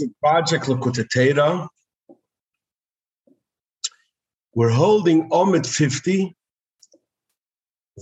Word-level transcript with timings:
To 0.00 0.08
Project 0.18 0.64
Lakota 0.64 1.68
We're 4.54 4.70
holding 4.70 5.28
Omid 5.28 5.66
50, 5.66 6.34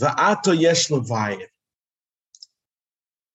Va'ato 0.01 0.57
Yesh 0.57 0.91
Levayim. 0.91 1.45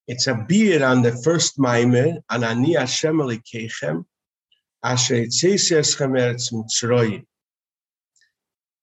It's 0.08 0.28
a 0.28 0.34
beer 0.34 0.82
on 0.82 1.02
the 1.02 1.12
first 1.12 1.58
Maimer, 1.58 2.22
Anani 2.30 2.78
Hashem 2.78 3.18
Elikechem, 3.18 4.06
Asher 4.82 5.16
Yitzis 5.16 5.70
Eschem 5.70 6.18
Eretz 6.18 6.50
Mitzrayim. 6.50 7.26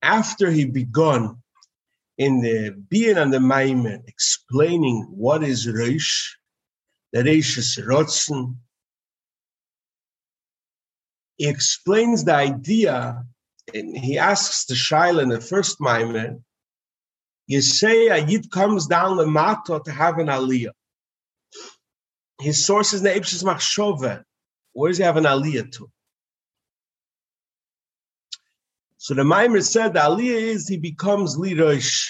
After 0.04 0.52
he 0.52 0.66
begun 0.66 1.42
in 2.20 2.40
the 2.42 2.70
beer 2.70 3.20
on 3.20 3.32
the 3.32 3.40
Maimer, 3.40 4.08
explaining 4.08 5.08
what 5.10 5.42
is 5.44 5.66
Reish, 5.66 6.34
the 7.14 7.24
Reish 7.24 7.58
is 7.58 7.80
Rotzen, 7.84 8.58
he 11.42 11.48
explains 11.48 12.24
the 12.24 12.36
idea, 12.36 13.24
and 13.74 13.98
he 13.98 14.18
asks 14.18 14.66
the 14.66 14.76
Shaila 14.76 15.24
in 15.24 15.30
the 15.30 15.42
first 15.42 15.80
Maimer, 15.80 16.42
you 17.48 17.62
say 17.62 18.08
a 18.08 18.18
Yid 18.18 18.52
comes 18.52 18.88
down 18.88 19.18
the 19.18 19.26
Mato 19.26 19.80
to 19.80 19.92
have 19.92 20.20
an 20.20 20.28
Aliyah 20.28 20.76
his 22.42 22.66
source 22.66 22.94
is 22.94 23.02
Neibsh's 23.02 23.44
Machshove. 23.44 24.24
Where 24.74 24.90
does 24.90 24.98
he 24.98 25.04
have 25.04 25.18
an 25.18 25.26
aliyah 25.26 25.72
to? 25.74 25.90
So 28.98 29.14
the 29.14 29.24
Maimer 29.24 29.64
said 29.64 29.94
the 29.94 30.00
aliyah 30.00 30.42
is 30.56 30.68
he 30.68 30.78
becomes 30.78 31.38
lirosh. 31.38 32.10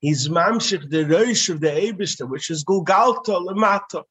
He's 0.00 0.28
mamshich 0.28 0.88
the 0.90 1.04
rosh 1.04 1.48
of 1.48 1.60
the 1.60 1.68
Eibishter, 1.68 2.28
which 2.28 2.50
is 2.50 2.64
Gulgalta 2.64 3.34
Lemata, 3.44 4.04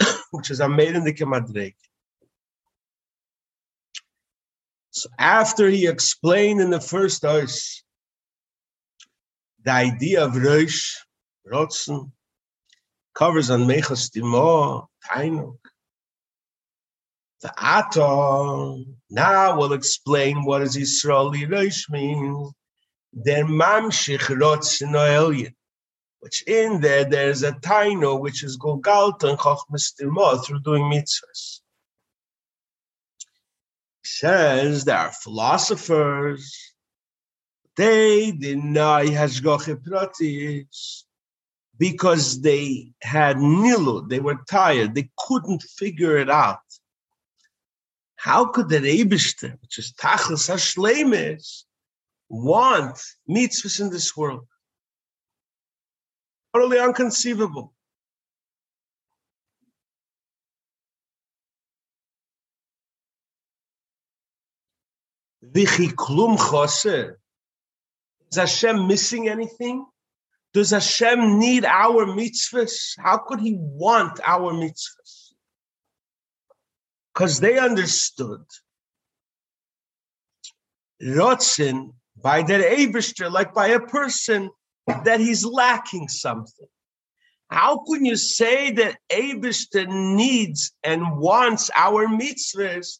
which 0.30 0.50
is 0.50 0.60
a 0.60 0.68
made 0.68 0.94
in 0.94 1.04
the 1.04 1.14
Kemadreg. 1.14 1.74
So 4.92 5.08
after 5.18 5.70
he 5.70 5.86
explained 5.86 6.60
in 6.60 6.68
the 6.68 6.80
first 6.80 7.22
verse 7.22 7.82
the 9.64 9.70
idea 9.70 10.22
of 10.22 10.36
Rosh, 10.36 10.94
Rotzen, 11.50 12.12
covers 13.14 13.48
on 13.48 13.62
Mechas 13.66 14.10
Timo, 14.10 14.86
Tainuk. 15.08 15.56
The 17.40 17.54
Ato, 17.56 18.84
now 19.08 19.58
we'll 19.58 19.72
explain 19.72 20.44
what 20.44 20.60
is 20.60 20.76
Yisrael 20.76 21.50
Rosh 21.50 21.88
mean. 21.88 22.52
Der 23.14 23.44
Mamshich 23.44 24.28
Rotz 24.40 24.82
Noelien, 24.82 25.54
which 26.20 26.42
in 26.46 26.82
there 26.82 27.04
there's 27.04 27.42
a 27.42 27.52
Taino 27.52 28.20
which 28.20 28.44
is 28.44 28.58
Golgalta 28.58 29.30
and 29.30 29.38
Chochmas 29.38 29.94
Timo 29.98 30.44
through 30.44 30.60
doing 30.60 30.82
mitzvahs. 30.82 31.61
Says 34.04 34.84
there 34.84 34.98
are 34.98 35.12
philosophers, 35.12 36.74
they 37.76 38.32
deny 38.32 39.06
Hashgoche 39.06 39.76
Pratis 39.82 41.04
because 41.78 42.40
they 42.42 42.92
had 43.00 43.36
nilu, 43.36 44.08
they 44.08 44.20
were 44.20 44.38
tired, 44.48 44.94
they 44.94 45.10
couldn't 45.16 45.62
figure 45.62 46.16
it 46.18 46.30
out. 46.30 46.60
How 48.16 48.46
could 48.46 48.68
the 48.68 48.78
Rebishter, 48.78 49.60
which 49.62 49.78
is 49.78 49.92
Tachlis 49.94 50.48
Hashlemis, 50.48 51.64
want 52.28 53.00
mitzvahs 53.28 53.80
in 53.80 53.90
this 53.90 54.16
world? 54.16 54.46
Totally 56.54 56.78
unconceivable. 56.78 57.72
Is 65.54 65.94
Hashem 68.36 68.86
missing 68.86 69.28
anything? 69.28 69.86
Does 70.54 70.70
Hashem 70.70 71.38
need 71.38 71.64
our 71.64 72.06
mitzvahs? 72.06 72.94
How 72.98 73.18
could 73.18 73.40
he 73.40 73.56
want 73.58 74.20
our 74.24 74.52
mitzvahs? 74.52 75.32
Because 77.12 77.40
they 77.40 77.58
understood 77.58 78.44
Rotzin 81.02 81.94
by 82.16 82.42
their 82.42 82.62
Abishter, 82.62 83.30
like 83.30 83.54
by 83.54 83.68
a 83.68 83.80
person, 83.80 84.50
that 85.04 85.20
he's 85.20 85.44
lacking 85.44 86.08
something. 86.08 86.66
How 87.48 87.84
can 87.84 88.04
you 88.04 88.16
say 88.16 88.72
that 88.72 88.98
Abishter 89.10 89.86
needs 89.86 90.72
and 90.82 91.18
wants 91.18 91.70
our 91.76 92.06
mitzvahs? 92.06 92.98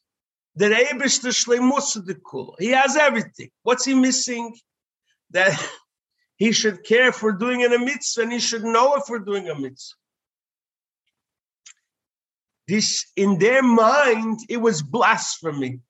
That 0.57 0.73
Abishter 0.73 1.33
shleimusudikul. 1.33 2.55
He 2.59 2.69
has 2.69 2.97
everything. 2.97 3.51
What's 3.63 3.85
he 3.85 3.95
missing? 3.95 4.55
That 5.31 5.59
he 6.37 6.53
should 6.53 6.85
care 6.85 7.09
if 7.09 7.23
we're 7.23 7.33
doing 7.33 7.65
a 7.65 7.79
mitzvah 7.79 8.23
and 8.23 8.33
he 8.33 8.39
should 8.39 8.65
know 8.65 8.95
if 8.97 9.05
we're 9.09 9.21
doing 9.21 9.49
a 9.49 9.55
mitzvah. 9.55 9.97
This, 12.69 13.07
in 13.17 13.39
their 13.39 13.63
mind, 13.63 14.41
it 14.49 14.59
was 14.59 14.83
blasphemy. 14.83 15.81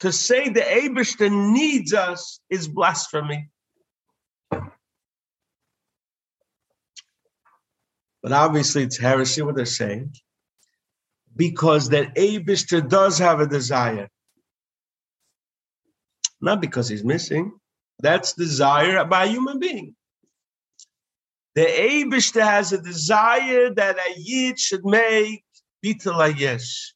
To 0.00 0.12
say 0.12 0.48
the 0.48 0.60
Abishta 0.60 1.30
needs 1.30 1.94
us 1.94 2.40
is 2.50 2.68
blasphemy. 2.68 3.48
But 8.24 8.32
obviously, 8.32 8.82
it's 8.82 8.96
heresy 8.96 9.42
what 9.42 9.54
they're 9.54 9.66
saying, 9.66 10.14
because 11.36 11.88
that 11.90 12.14
Abishta 12.14 12.88
does 12.88 13.18
have 13.18 13.40
a 13.40 13.46
desire, 13.46 14.08
not 16.40 16.60
because 16.60 16.88
he's 16.88 17.04
missing. 17.04 17.52
That's 18.00 18.32
desire 18.32 19.04
by 19.04 19.24
a 19.24 19.28
human 19.28 19.58
being. 19.58 19.94
The 21.54 21.62
Abishta 21.64 22.42
has 22.42 22.72
a 22.72 22.80
desire 22.80 23.70
that 23.74 23.96
a 23.96 24.14
Yid 24.16 24.58
should 24.58 24.84
make 24.84 25.44
Bitul 25.84 26.36
Yesh. 26.38 26.94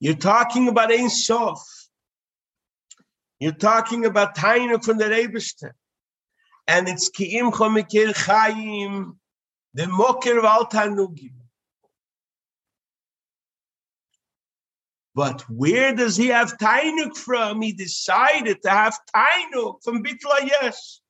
You're 0.00 0.14
talking 0.14 0.68
about 0.68 0.90
Ein 0.90 1.10
Sof. 1.10 1.62
You're 3.38 3.52
talking 3.52 4.06
about 4.06 4.34
Tainu 4.36 4.82
from 4.82 4.98
the 4.98 5.04
Abishta. 5.04 5.72
And 6.66 6.88
it's 6.88 7.10
Ki'im 7.10 7.52
Chomikir 7.52 8.16
Chaim, 8.16 9.18
the 9.74 9.84
Mokir 9.84 10.40
Val 10.42 10.66
Tanugim. 10.66 11.32
But 15.14 15.42
where 15.50 15.94
does 15.94 16.16
he 16.16 16.28
have 16.28 16.56
Tainuk 16.56 17.16
from? 17.16 17.60
He 17.60 17.72
decided 17.72 18.62
to 18.62 18.70
have 18.70 18.98
Tainuk 19.14 19.82
from 19.84 20.02
Bitla 20.02 20.40
Yes. 20.42 21.02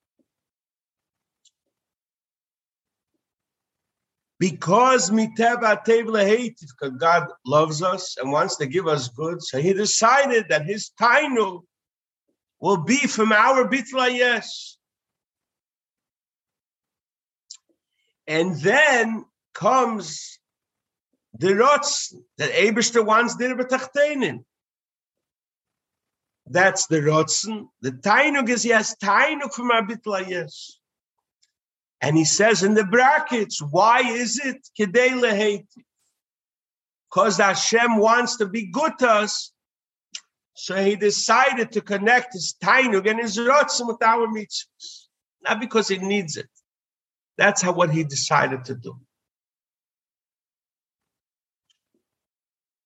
Because 4.42 5.10
miteva 5.12 5.84
tevla 5.86 6.26
hate, 6.26 6.58
because 6.58 6.96
God 6.98 7.28
loves 7.46 7.80
us 7.80 8.16
and 8.20 8.32
wants 8.32 8.56
to 8.56 8.66
give 8.66 8.88
us 8.88 9.06
good, 9.06 9.40
so 9.40 9.60
he 9.60 9.72
decided 9.72 10.46
that 10.48 10.66
his 10.66 10.90
tainu 11.00 11.62
will 12.58 12.78
be 12.78 12.96
from 13.06 13.30
our 13.30 13.68
bitla 13.68 14.12
yes. 14.12 14.78
And 18.26 18.60
then 18.60 19.24
comes 19.54 20.38
the 21.38 21.54
rots 21.54 22.14
that 22.38 22.52
Eberster 22.52 23.04
wants 23.04 23.36
dir 23.36 23.56
betachteinen. 23.56 24.44
That's 26.46 26.86
the 26.86 27.00
rotzen. 27.00 27.68
The 27.80 27.92
tainug 27.92 28.48
is 28.48 28.64
yes, 28.64 28.94
tainug 29.02 29.52
from 29.54 29.70
Abitla, 29.70 30.28
yes. 30.28 30.78
And 32.00 32.16
he 32.16 32.24
says 32.24 32.62
in 32.62 32.74
the 32.74 32.84
brackets, 32.84 33.62
why 33.62 34.00
is 34.00 34.40
it 34.44 34.68
kedele 34.78 35.34
hate? 35.34 35.68
Because 37.08 37.36
Hashem 37.36 37.96
wants 37.96 38.36
to 38.38 38.46
be 38.46 38.66
good 38.66 38.98
to 38.98 39.08
us. 39.08 39.52
So 40.54 40.76
he 40.76 40.96
decided 40.96 41.72
to 41.72 41.80
connect 41.80 42.34
his 42.34 42.54
tainug 42.62 43.08
and 43.08 43.20
his 43.20 43.38
rotzen 43.38 43.86
with 43.86 44.02
our 44.02 44.26
mitzvahs. 44.26 45.06
Not 45.42 45.60
because 45.60 45.88
he 45.88 45.98
needs 45.98 46.36
it. 46.36 46.48
That's 47.38 47.62
how 47.62 47.72
what 47.72 47.90
he 47.90 48.04
decided 48.04 48.66
to 48.66 48.74
do. 48.74 48.98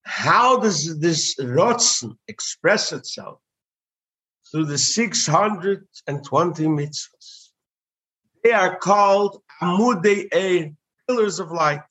How 0.05 0.59
does 0.59 0.99
this 1.01 1.35
Rotzen 1.37 2.17
express 2.29 2.93
itself? 2.93 3.41
Through 4.51 4.67
the 4.67 4.79
620 4.79 6.65
mitzvahs. 6.65 7.49
They 8.45 8.53
are 8.53 8.77
called 8.77 9.43
Amudei 9.61 10.77
pillars 11.07 11.41
of 11.41 11.51
light. 11.51 11.83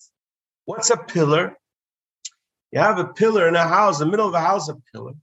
What's 0.63 0.89
a 0.89 0.97
pillar? 0.97 1.57
You 2.71 2.79
have 2.79 2.97
a 2.97 3.07
pillar 3.07 3.47
in 3.47 3.55
a 3.55 3.67
house, 3.67 3.99
the 3.99 4.05
middle 4.05 4.27
of 4.27 4.33
a 4.33 4.39
house, 4.39 4.69
a 4.69 4.75
pillar. 4.93 5.13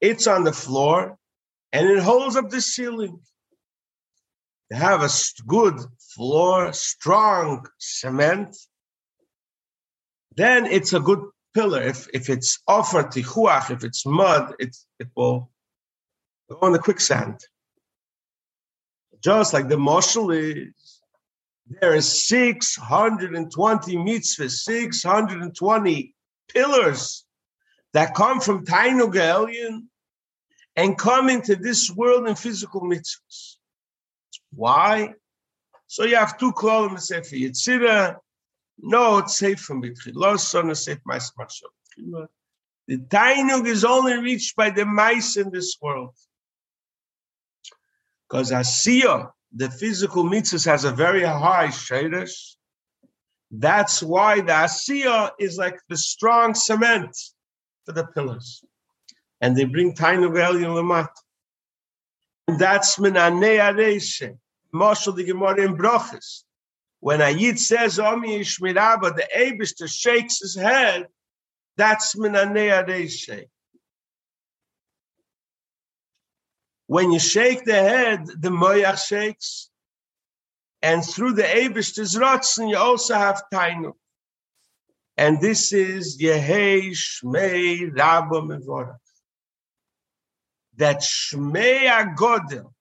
It's 0.00 0.26
on 0.26 0.44
the 0.44 0.52
floor 0.52 1.18
and 1.72 1.88
it 1.88 2.02
holds 2.02 2.36
up 2.36 2.50
the 2.50 2.60
ceiling. 2.60 3.20
Have 4.72 5.02
a 5.02 5.10
good 5.46 5.78
floor, 6.14 6.72
strong 6.72 7.66
cement, 7.78 8.56
then 10.36 10.66
it's 10.66 10.92
a 10.92 11.00
good 11.00 11.20
pillar. 11.54 11.82
If 11.82 12.08
if 12.12 12.28
it's 12.28 12.60
offered 12.66 13.06
tichuach, 13.06 13.70
if 13.70 13.84
it's 13.84 14.04
mud, 14.04 14.54
it 14.58 14.76
it 14.98 15.08
will 15.14 15.50
go 16.50 16.66
in 16.66 16.72
the 16.72 16.78
quicksand. 16.78 17.40
Just 19.20 19.54
like 19.54 19.68
the 19.68 19.78
marshal 19.78 20.30
is, 20.30 21.00
there 21.66 21.94
is 21.94 22.26
620 22.26 23.96
mitzvahs, 23.96 24.50
620 24.50 26.14
pillars 26.52 27.24
that 27.94 28.14
come 28.14 28.40
from 28.40 28.66
Tainu 28.66 29.10
Gaelian 29.10 29.88
and 30.76 30.98
come 30.98 31.30
into 31.30 31.56
this 31.56 31.90
world 31.90 32.28
in 32.28 32.34
physical 32.34 32.82
mitzvahs. 32.82 33.53
Why? 34.54 35.14
So 35.86 36.04
you 36.04 36.16
have 36.16 36.38
two 36.38 36.52
klolim 36.52 37.00
sefer 37.00 37.36
Yitzira. 37.36 38.16
No, 38.78 39.18
it's 39.18 39.36
safe 39.38 39.60
from 39.60 39.82
Bitchiloson, 39.82 40.70
it's 40.70 40.84
safe 40.84 40.98
Mashal. 41.06 42.26
The 42.86 42.98
Tainug 42.98 43.66
is 43.66 43.84
only 43.84 44.18
reached 44.18 44.56
by 44.56 44.70
the 44.70 44.84
mice 44.84 45.36
in 45.36 45.50
this 45.50 45.76
world. 45.80 46.14
Because 48.28 48.50
Asiya, 48.50 49.30
the 49.54 49.70
physical 49.70 50.24
mitzvahs, 50.24 50.66
has 50.66 50.84
a 50.84 50.90
very 50.90 51.22
high 51.22 51.68
shadish. 51.68 52.56
That's 53.50 54.02
why 54.02 54.40
the 54.40 54.52
Asiya 54.52 55.30
is 55.38 55.56
like 55.56 55.78
the 55.88 55.96
strong 55.96 56.54
cement 56.54 57.16
for 57.86 57.92
the 57.92 58.06
pillars. 58.08 58.64
And 59.40 59.56
they 59.56 59.64
bring 59.64 59.94
Tainug 59.94 60.34
Lamat. 60.34 61.08
And 62.48 62.58
that's 62.58 62.96
Minanei 62.96 63.58
Areshe. 63.60 64.36
Marshal 64.74 65.12
the 65.12 65.24
Gemara 65.24 65.62
in 65.62 65.76
Brochus. 65.76 66.42
When 67.00 67.20
a 67.20 67.56
says 67.56 67.98
Omi 67.98 68.40
Ishmiraba, 68.40 69.14
the 69.14 69.28
Abishter 69.36 69.88
shakes 69.88 70.40
his 70.40 70.56
head, 70.56 71.06
that's 71.76 72.16
Minanei 72.16 72.84
Areshe. 72.84 73.44
When 76.86 77.12
you 77.12 77.18
shake 77.18 77.64
the 77.64 77.74
head, 77.74 78.26
the 78.26 78.50
Moyach 78.50 78.98
shakes. 79.06 79.70
And 80.82 81.04
through 81.04 81.32
the 81.34 81.42
Abishter's 81.42 82.14
Rotzen, 82.14 82.68
you 82.68 82.76
also 82.76 83.14
have 83.14 83.42
Tainu. 83.52 83.92
And 85.16 85.40
this 85.40 85.72
is 85.72 86.20
Yehei 86.20 86.90
Shmei 86.90 87.96
Rabba 87.96 88.42
Mevorach. 88.42 88.98
That 90.76 91.00
Shmei 91.00 91.88
Agodel, 91.88 92.73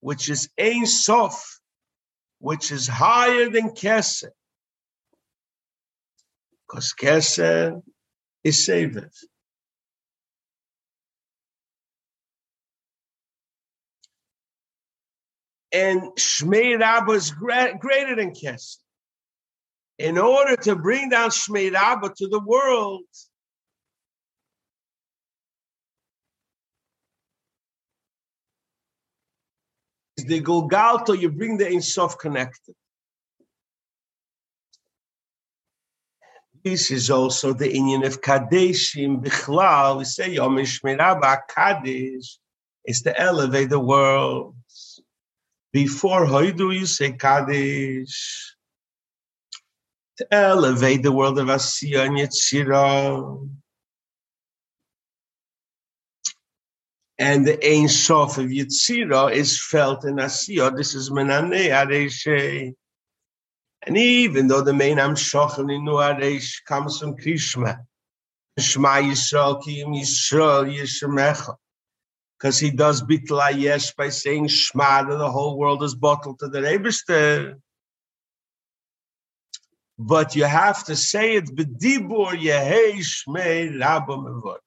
which 0.00 0.28
is 0.28 0.48
Ein 0.58 0.86
Sof, 0.86 1.58
which 2.38 2.70
is 2.70 2.86
higher 2.86 3.50
than 3.50 3.70
Keser. 3.70 4.30
Because 6.66 6.94
Keser 6.94 7.82
is 8.44 8.64
saved. 8.64 8.98
And 15.72 16.02
Shmei 16.16 16.78
Rabba 16.78 17.12
is 17.12 17.30
greater 17.30 18.16
than 18.16 18.32
Keser. 18.32 18.78
In 19.98 20.16
order 20.16 20.56
to 20.56 20.76
bring 20.76 21.10
down 21.10 21.30
Shmei 21.30 21.72
Rabba 21.72 22.12
to 22.16 22.28
the 22.28 22.40
world, 22.40 23.02
the 30.28 30.40
Golgalto, 30.40 31.18
you 31.18 31.30
bring 31.30 31.56
the 31.56 31.66
Ein 31.66 31.82
Sof 31.82 32.18
connected. 32.18 32.74
This 36.62 36.90
is 36.90 37.08
also 37.10 37.52
the 37.52 37.72
Indian 37.72 38.04
of 38.04 38.20
Kadeshim 38.20 39.24
Bichlal. 39.24 39.98
We 39.98 40.04
say 40.04 40.32
Yom 40.32 40.56
Shmiraba 40.56 41.38
Kadesh 41.48 42.38
is 42.84 43.02
to 43.02 43.18
elevate 43.18 43.70
the 43.70 43.80
world. 43.80 44.54
Before 45.72 46.26
Hoidu, 46.26 46.74
you 46.74 46.86
say 46.86 47.12
Kadesh. 47.12 48.54
To 50.18 50.34
elevate 50.34 51.02
the 51.02 51.12
world 51.12 51.38
of 51.38 51.46
Asiya 51.46 52.06
and 52.06 52.18
Yetzirah. 52.18 53.48
And 57.18 57.44
the 57.44 57.58
Ein 57.66 57.88
Sof 57.88 58.38
of 58.38 58.46
Yitzira 58.46 59.32
is 59.32 59.60
felt 59.60 60.04
in 60.04 60.16
Asiya. 60.16 60.76
This 60.76 60.94
is 60.94 61.10
Menane 61.10 61.70
Areshe. 61.70 62.72
And 63.82 63.96
even 63.96 64.46
though 64.46 64.62
the 64.62 64.72
main 64.72 64.98
Amshochem 64.98 65.74
in 65.74 65.84
Aresh 65.86 66.64
comes 66.64 67.00
from 67.00 67.16
Krishma, 67.16 67.78
Shema 68.58 68.96
Yisrael 69.00 69.62
Kiyim 69.62 69.96
Yisrael 69.96 70.72
Yishemecha, 70.72 71.56
because 72.38 72.58
he 72.58 72.70
does 72.70 73.02
bitla 73.02 73.56
yesh 73.58 73.94
by 73.94 74.10
saying 74.10 74.46
Shema, 74.48 75.02
that 75.02 75.16
the 75.16 75.30
whole 75.30 75.58
world 75.58 75.82
is 75.82 75.96
bottled 75.96 76.38
to 76.38 76.48
the 76.48 76.60
Rebishter. 76.60 77.56
But 79.98 80.36
you 80.36 80.44
have 80.44 80.84
to 80.84 80.94
say 80.94 81.36
it 81.36 81.46
b'dibur 81.46 82.38
yehei 82.38 82.98
shmei 82.98 83.80
rabba 83.80 84.16
mevor. 84.16 84.58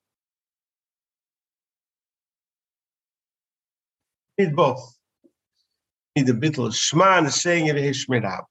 Need 4.37 4.55
both. 4.55 4.97
Need 6.15 6.27
the 6.27 6.33
bittel 6.33 6.67
of 6.67 6.75
Shema 6.75 7.17
and 7.17 7.27
the 7.27 7.31
saying 7.31 7.69
of 7.69 7.77
Hishmerab. 7.77 8.43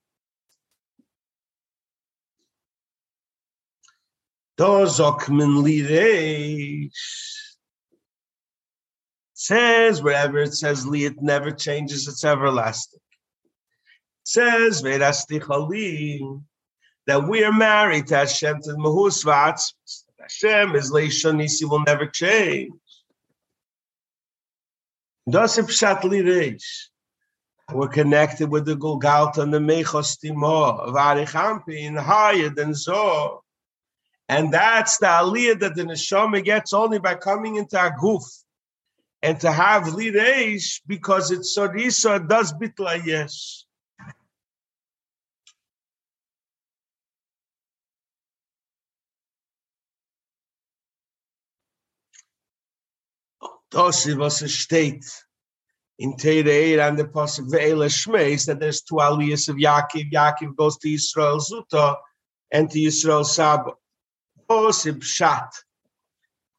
Dozokmin 4.59 5.63
lireish. 5.65 6.91
Says 9.33 10.03
wherever 10.03 10.39
it 10.39 10.53
says 10.53 10.87
li, 10.87 11.07
it 11.07 11.23
never 11.23 11.51
changes, 11.51 12.07
it's 12.07 12.25
everlasting. 12.25 13.01
Says 14.23 14.83
Verastichali 14.83 16.43
that 17.07 17.27
we 17.27 17.43
are 17.43 17.53
married 17.53 18.07
to 18.09 18.17
Hashem 18.17 18.61
to 18.63 18.75
Mahus 18.75 19.25
Hashem 20.21 20.77
is 20.77 20.91
Leishonisi 20.91 21.69
will 21.69 21.83
never 21.85 22.07
change. 22.07 22.71
We're 27.73 27.89
connected 27.89 28.51
with 28.51 28.65
the 28.65 28.75
Gulgalta 28.75 29.39
and 29.39 29.55
the 29.55 29.59
Mechos 29.59 30.19
Timor 30.21 30.81
of 30.81 30.95
Arichampin 30.95 31.99
higher 31.99 32.49
than 32.49 32.75
so. 32.75 33.43
And 34.29 34.53
that's 34.53 34.99
the 34.99 35.07
aliyah 35.07 35.61
that 35.61 35.75
the 35.75 35.83
neshama 35.83 36.45
gets 36.45 36.73
only 36.73 36.99
by 36.99 37.15
coming 37.15 37.57
into 37.57 37.77
a 37.77 37.93
goof. 38.01 38.23
And 39.23 39.41
to 39.41 39.53
have 39.53 39.85
lireish 39.85 40.81
because 40.87 41.31
it's 41.31 41.57
sorisa 41.57 42.27
does 42.29 42.53
bitla 42.53 43.05
Das 53.71 54.07
was 54.17 54.43
es 54.43 54.53
steht 54.53 55.05
in 56.01 56.17
Tereir 56.17 56.81
and 56.81 56.99
the 56.99 57.05
Pasuk 57.05 57.51
Ve'ela 57.51 57.89
Shmeis 57.89 58.47
that 58.47 58.59
there's 58.59 58.81
two 58.81 58.97
aliyahs 58.97 59.49
of 59.49 59.57
Yaakov. 59.57 60.11
Yaakov 60.11 60.57
goes 60.57 60.79
to 60.79 60.93
Israel 60.93 61.39
Zuta 61.39 61.97
and 62.51 62.71
to 62.71 62.83
Israel 62.83 63.23
Saba. 63.23 63.73
Osib 64.51 65.03
Shat. 65.03 65.53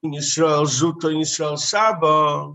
In 0.03 0.13
Israel 0.13 0.65
Zuta 0.65 1.09
and 1.09 1.23
Yisrael 1.23 1.57
Saba. 1.57 2.53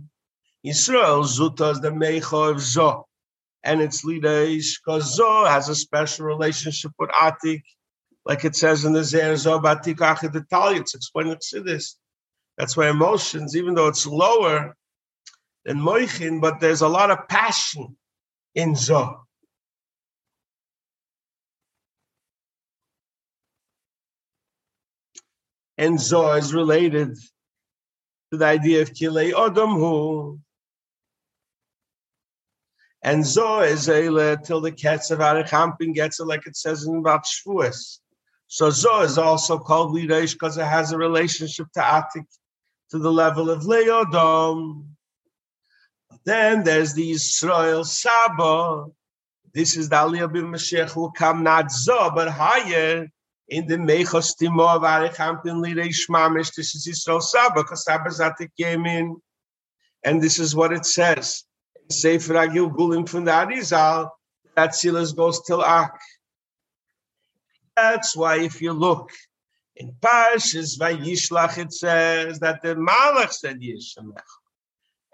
Yisrael 0.64 1.24
Zuta 1.24 1.72
is 1.72 1.80
the 1.80 1.90
Mecho 1.90 2.52
of 2.52 2.60
Zo. 2.60 3.06
And 3.64 3.82
it's 3.82 4.04
Lidaish 4.04 4.78
because 4.78 5.16
Zo 5.16 5.44
has 5.44 5.68
a 5.68 5.74
special 5.74 6.24
relationship 6.24 6.92
with 6.98 7.10
Atik. 7.10 7.62
Like 8.24 8.44
it 8.44 8.56
says 8.56 8.84
in 8.84 8.92
the 8.92 9.04
Zer 9.04 9.36
Zo 9.36 9.58
Batik 9.58 9.96
Achid 9.96 10.80
It's 10.80 10.94
explaining 10.94 11.36
to 11.50 11.62
this. 11.62 11.98
That's 12.58 12.76
why 12.76 12.88
emotions, 12.88 13.56
even 13.56 13.74
though 13.74 13.88
it's 13.88 14.06
lower 14.06 14.76
than 15.64 15.78
moichin, 15.78 16.40
but 16.40 16.60
there's 16.60 16.80
a 16.80 16.88
lot 16.88 17.10
of 17.10 17.28
passion 17.28 17.96
in 18.54 18.74
zo. 18.74 19.26
And 25.76 26.00
zo 26.00 26.32
is 26.32 26.54
related 26.54 27.16
to 28.32 28.38
the 28.38 28.46
idea 28.46 28.80
of 28.80 28.92
kilei 28.92 29.32
odamhu. 29.32 30.40
And 33.02 33.24
zo 33.26 33.60
is 33.60 33.88
a 33.88 34.36
till 34.38 34.62
the 34.62 34.72
cats 34.72 35.10
of 35.10 35.18
Arichampin 35.18 35.94
gets 35.94 36.18
it 36.18 36.24
like 36.24 36.46
it 36.46 36.56
says 36.56 36.86
in 36.86 36.96
about 36.96 37.26
Shvuas. 37.26 37.98
So 38.48 38.70
zo 38.70 39.02
is 39.02 39.18
also 39.18 39.58
called 39.58 39.94
Lireish 39.94 40.32
because 40.32 40.56
it 40.56 40.64
has 40.64 40.92
a 40.92 40.98
relationship 40.98 41.66
to 41.74 41.80
Atik 41.80 42.24
to 42.90 42.98
the 42.98 43.12
level 43.12 43.50
of 43.50 43.62
Leodom. 43.62 44.84
Then 46.24 46.64
there's 46.64 46.94
the 46.94 47.10
Israel 47.10 47.84
Saba. 47.84 48.86
This 49.54 49.76
is 49.76 49.88
the 49.88 49.96
Aliyah 49.96 50.32
bin 50.32 50.46
Mashiach 50.46 50.94
will 50.96 51.12
come 51.12 51.42
not 51.42 51.70
Zo, 51.70 52.10
but 52.14 52.28
higher. 52.28 53.08
in 53.48 53.66
the 53.66 53.76
Mechos 53.76 54.36
Timor 54.36 54.80
Varichampin 54.80 55.62
Lireish 55.64 56.08
Mamish, 56.10 56.52
this 56.54 56.74
is 56.74 56.86
Yisrael 56.86 57.22
Saba, 57.22 57.62
because 57.62 57.84
Saba 57.84 58.10
Zatik 58.10 58.50
came 58.60 58.86
in. 58.86 59.16
And 60.04 60.20
this 60.20 60.38
is 60.38 60.54
what 60.54 60.72
it 60.72 60.84
says. 60.84 61.44
Sefer 61.90 62.34
HaGilgulim 62.34 63.08
from 63.08 63.24
the 63.24 63.30
Arizal, 63.30 64.10
that 64.56 64.74
Silas 64.74 65.12
goes 65.12 65.40
till 65.42 65.62
Ak. 65.62 65.96
That's 67.76 68.16
why 68.16 68.40
if 68.40 68.60
you 68.60 68.72
look 68.72 69.10
in 69.76 69.92
Parshas 70.00 70.78
Vayishlach, 70.78 71.58
it 71.58 71.72
says 71.72 72.38
that 72.40 72.62
the 72.62 72.74
Malach 72.74 73.32
said 73.32 73.60
Yishamech. 73.60 74.20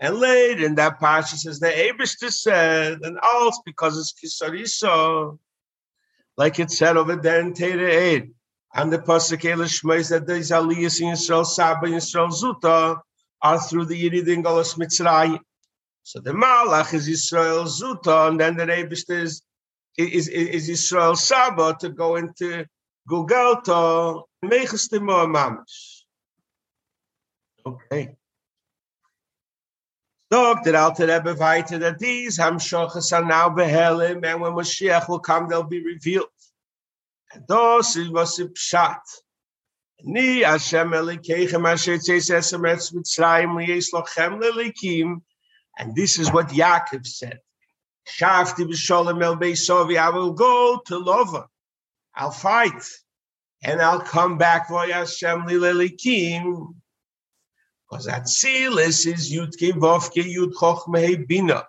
And 0.00 0.16
later 0.16 0.66
in 0.66 0.74
that 0.76 1.00
Parsha 1.00 1.36
says 1.36 1.60
the 1.60 1.68
Abishter 1.68 2.30
said, 2.30 2.98
and 3.02 3.18
also 3.22 3.60
because 3.64 3.98
it's 3.98 4.12
Kisariso, 4.12 5.38
like 6.36 6.58
it 6.58 6.70
said 6.70 6.96
over 6.96 7.16
there 7.16 7.40
in 7.40 7.54
Tere 7.54 7.90
8. 7.90 8.30
And 8.74 8.92
the 8.92 8.98
Pasuk 8.98 9.42
Shmei 9.42 10.04
said 10.04 10.26
these 10.26 10.50
Aliyahs 10.50 11.00
in 11.00 11.08
Yisrael 11.08 11.44
Saba 11.44 11.86
Yisrael 11.86 12.32
Zuta 12.32 13.00
are 13.42 13.60
through 13.60 13.84
the 13.84 14.10
Yeridim 14.10 14.42
Golos 14.42 14.78
Mitzrayim. 14.78 15.40
So 16.04 16.20
the 16.20 16.32
Malach 16.32 16.94
is 16.94 17.08
Yisrael 17.08 17.66
Zuta, 17.66 18.28
and 18.28 18.40
then 18.40 18.56
the 18.56 18.64
Abishter 18.64 19.20
is 19.20 19.42
is, 19.98 20.26
is 20.28 20.68
Israel 20.70 21.16
Saba 21.16 21.76
to 21.80 21.90
go 21.90 22.16
into 22.16 22.64
Gugalto, 23.08 24.24
Mechus 24.44 24.88
Mamash. 24.90 26.02
Okay. 27.64 28.16
Look, 30.30 30.64
that 30.64 30.74
Alter 30.74 31.06
Rebbe 31.06 31.34
weiter 31.34 31.78
that 31.78 31.98
these 31.98 32.38
Hamshochas 32.38 33.12
are 33.12 33.24
now 33.24 33.50
behelim, 33.50 34.24
and 34.24 34.40
when 34.40 34.52
Mashiach 34.52 35.08
will 35.08 35.18
come, 35.18 35.48
they'll 35.48 35.62
be 35.62 35.84
revealed. 35.84 36.28
And 37.34 37.44
those 37.46 37.96
is 37.96 38.08
was 38.08 38.38
a 38.38 38.46
pshat. 38.46 39.00
Ni 40.04 40.40
Hashem 40.40 40.90
Elikeichem 40.90 41.68
Asher 41.70 41.98
Tzeis 41.98 42.30
Esem 42.30 42.62
Etz 42.62 42.94
Mitzrayim 42.94 43.54
Liyes 43.54 43.92
Lochem 43.92 44.42
Lelikim. 44.42 45.20
And 45.78 45.94
this 45.94 46.18
is 46.18 46.32
what 46.32 46.48
Yaakov 46.48 47.06
said. 47.06 47.38
Shafti 48.08 48.64
b'sholem 48.64 49.22
el 49.22 49.36
beisovi. 49.36 49.98
I 49.98 50.10
will 50.10 50.32
go 50.32 50.80
to 50.86 50.94
Lova. 50.94 51.46
I'll 52.14 52.30
fight, 52.30 52.84
and 53.62 53.80
I'll 53.80 54.00
come 54.00 54.38
back 54.38 54.68
for 54.68 54.86
Hashem 54.86 55.42
lilelikim. 55.42 56.74
Because 57.90 58.06
that 58.06 58.28
Silas 58.28 59.06
is 59.06 59.32
Yud 59.32 59.56
Kim 59.58 59.80
Vovke 59.80 60.24
Yud 60.24 60.52
Chochmei 60.54 61.26
Bina. 61.26 61.66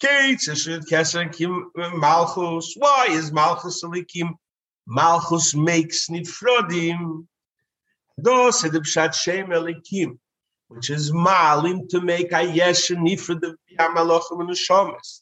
Kim 0.00 1.70
uh, 1.78 1.90
Malchus. 1.96 2.74
Why 2.76 3.06
is 3.10 3.32
Malchus 3.32 3.82
Elikim? 3.84 4.34
Malchus 4.86 5.54
makes 5.54 6.08
nifrodim. 6.08 7.26
Those 8.18 8.64
are 8.64 8.68
the 8.68 8.80
Pshat 8.80 9.14
Shem 9.14 9.48
Elikim 9.48 10.18
which 10.74 10.90
is 10.90 11.12
malim 11.12 11.86
to 11.88 12.00
make 12.00 12.32
a 12.32 12.42
yesh 12.42 12.88
nifra 12.90 13.38
the 13.40 13.56
yamalochem 13.78 14.40
and 14.40 14.50
neshamas. 14.50 15.21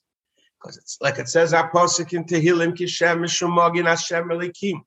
Because 0.61 0.76
it's 0.76 0.99
like 1.00 1.19
it 1.19 1.29
says 1.29 1.52
apostle 1.52 2.07
in 2.12 2.25
Tehillim 2.25 2.76
kishem 2.76 3.21
mishumogin 3.21 3.87
Hashem 3.87 4.29
elikim. 4.29 4.81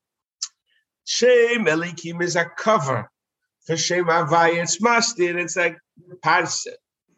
Shem 1.06 1.66
elikim 1.66 2.22
is 2.22 2.36
a 2.36 2.46
cover 2.46 3.10
for 3.66 3.76
Shem 3.76 4.06
Avaya. 4.06 4.62
It's 4.62 4.80
mastir. 4.80 5.36
It's 5.42 5.56
like 5.56 5.78
parse. 6.22 6.68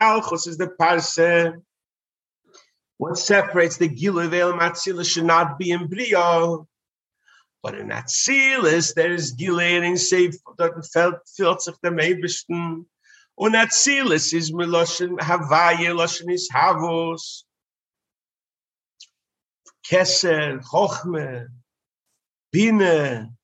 Alchos 0.02 0.48
is 0.48 0.58
the 0.58 0.70
parse. 0.70 1.54
What 2.98 3.18
separates 3.18 3.78
the 3.78 3.90
Gilu 3.90 4.30
Veil 4.30 4.54
Matzila 4.54 5.06
should 5.06 5.26
not 5.26 5.60
be 5.60 5.72
in 5.72 5.88
Brio. 5.88 6.68
But 7.62 7.76
in 7.76 7.90
Atzilis, 7.90 8.94
there 8.94 9.12
is 9.12 9.32
Gilead 9.32 9.84
in 9.84 9.96
that 9.96 10.90
felt 10.94 11.16
filzig 11.38 11.76
the 11.82 11.90
Meibischten. 11.90 12.86
Und 13.38 13.56
Azilis 13.56 14.34
is 14.34 14.52
Miloshin 14.52 15.18
Havaye, 15.18 15.94
Loshin 15.94 16.32
is 16.32 16.50
Havos, 16.54 17.44
Keser, 19.90 20.64
Chochme, 20.64 21.48
Bine. 22.52 23.36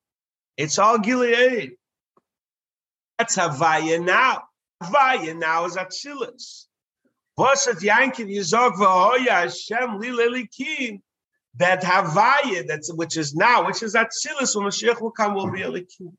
It's 0.58 0.80
all 0.80 1.00
Gilead. 1.00 1.74
That's 3.18 3.38
Havaye 3.38 4.04
now. 4.04 4.44
Havaye 4.82 5.38
now 5.38 5.66
is 5.66 5.76
Azilis. 5.76 6.66
Was 7.38 7.68
it 7.68 7.78
Yankin 7.84 8.28
Yizog 8.28 8.74
Vahoya 8.74 9.28
Hashem 9.28 10.02
Lilelikim? 10.02 11.02
That 11.56 11.84
Havaye, 11.84 12.66
that's 12.68 12.94
which 12.94 13.18
is 13.18 13.36
now, 13.36 13.66
which 13.66 13.84
is 13.84 13.96
Azilis, 13.96 14.56
when 14.56 14.66
Mashiach 14.68 15.02
will 15.02 15.12
come, 15.12 15.36
will 15.36 15.52
be 15.52 15.60
Elikim 15.60 16.14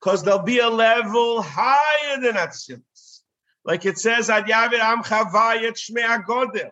because 0.00 0.22
there'll 0.22 0.42
be 0.42 0.58
a 0.58 0.68
level 0.68 1.42
higher 1.42 2.20
than 2.20 2.34
Atzilus. 2.34 3.20
Like 3.64 3.84
it 3.84 3.98
says, 3.98 4.30
Ad 4.30 4.46
Yavir 4.46 4.78
Am 4.78 5.02
Chavayet 5.02 5.74
Shmei 5.74 6.04
Agodel. 6.04 6.70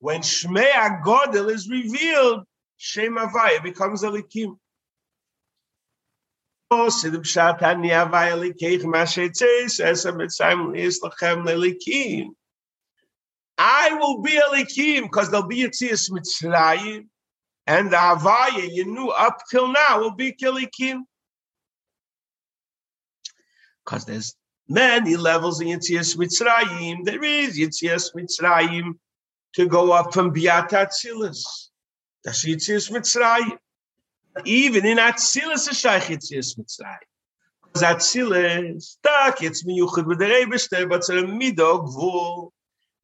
When 0.00 0.22
Shmei 0.22 0.70
Agodel 0.72 1.50
is 1.50 1.68
revealed, 1.68 2.44
Shem 2.78 3.16
Avaya 3.16 3.62
becomes 3.62 4.02
a 4.02 4.08
Likim. 4.08 4.56
I 6.72 6.98
will 14.00 14.22
be 14.22 14.36
a 14.36 14.42
likim 14.42 15.02
because 15.02 15.30
there'll 15.30 15.46
be 15.48 15.64
a 15.64 15.68
tzias 15.68 16.10
mitzrayim, 16.10 17.08
and 17.66 17.90
the 17.90 17.96
Havaya 17.96 18.72
you 18.72 18.86
knew 18.86 19.08
up 19.08 19.42
till 19.50 19.68
now 19.68 19.98
will 20.00 20.14
be 20.14 20.32
kilikim. 20.32 21.00
Because 23.84 24.04
there's 24.04 24.36
many 24.68 25.16
levels 25.16 25.60
in 25.60 25.68
Yitzias 25.68 26.16
Mitzrayim. 26.16 27.04
There 27.04 27.24
is 27.24 27.58
Yitzias 27.58 28.14
Mitzrayim 28.14 28.94
to 29.54 29.66
go 29.66 29.92
up 29.92 30.12
from 30.14 30.32
Biat 30.34 30.70
Atzilis. 30.70 31.68
That's 32.24 32.44
Yitzias 32.44 32.90
Mitzrayim. 32.90 33.58
Even 34.44 34.86
in 34.86 34.98
Atzilis, 34.98 35.70
a 35.70 35.74
Shaykh 35.74 36.04
Yitzias 36.04 36.58
Mitzrayim. 36.58 36.98
Because 37.64 37.82
Atzilis, 37.82 38.82
stuck, 38.82 39.42
it's 39.42 39.64
miyuchad 39.64 40.06
with 40.06 40.18
the 40.18 40.26
Rebishter, 40.26 40.88
but 40.88 40.96
it's 40.96 41.08
a 41.08 41.14
mido 41.14 41.86
gvul. 41.86 42.50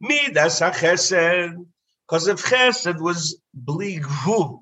Midas 0.01 0.59
ha-chesed. 0.59 1.67
Because 2.07 2.29
if 2.29 2.45
chesed 2.45 3.01
was 3.01 3.41
bli 3.55 3.99
gvul, 3.99 4.61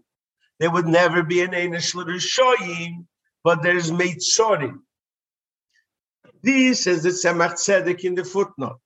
there 0.60 0.70
would 0.70 0.86
never 0.86 1.22
be 1.22 1.42
an 1.42 1.50
Einish 1.50 1.94
Shoyim, 1.94 3.06
but 3.42 3.62
there's 3.62 3.90
Meitzorim. 3.90 4.78
This 6.42 6.86
is 6.86 7.02
the 7.02 7.10
Tzemach 7.10 7.54
Tzedek 7.54 8.00
in 8.00 8.14
the 8.14 8.24
footnote. 8.24 8.80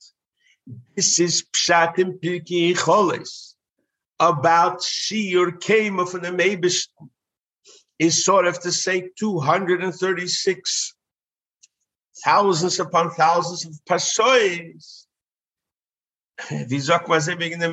This 0.94 1.18
is 1.20 1.44
Pshat 1.52 1.98
in 1.98 2.18
Pirkei 2.18 2.76
Choles 2.76 3.54
about 4.20 4.80
Shiur 4.80 5.60
came 5.60 5.98
of 5.98 6.14
an 6.14 6.22
Amebish 6.22 6.88
is 7.98 8.24
sort 8.24 8.46
of 8.46 8.60
to 8.60 8.72
say 8.72 9.10
236 9.18 10.94
thousands 12.24 12.80
upon 12.80 13.10
thousands 13.10 13.64
of 13.64 13.80
Pashois. 13.88 15.06
Wie 16.68 16.80
sagt 16.80 17.08
man 17.08 17.20
sie 17.20 17.34
wegen 17.34 17.60
dem? 17.60 17.72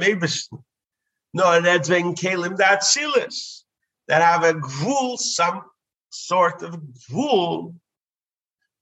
No, 1.33 1.61
that's 1.61 1.89
wegen 1.89 2.15
Kalim 2.15 2.57
that 2.57 2.83
Silas 2.83 3.65
that 4.07 4.21
have 4.21 4.43
a 4.43 4.53
gvul, 4.53 5.17
some 5.17 5.63
sort 6.09 6.61
of 6.63 6.79
gvul 7.09 7.75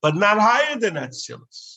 but 0.01 0.15
not 0.15 0.37
higher 0.37 0.77
than 0.77 0.95
Atzilus. 0.95 1.72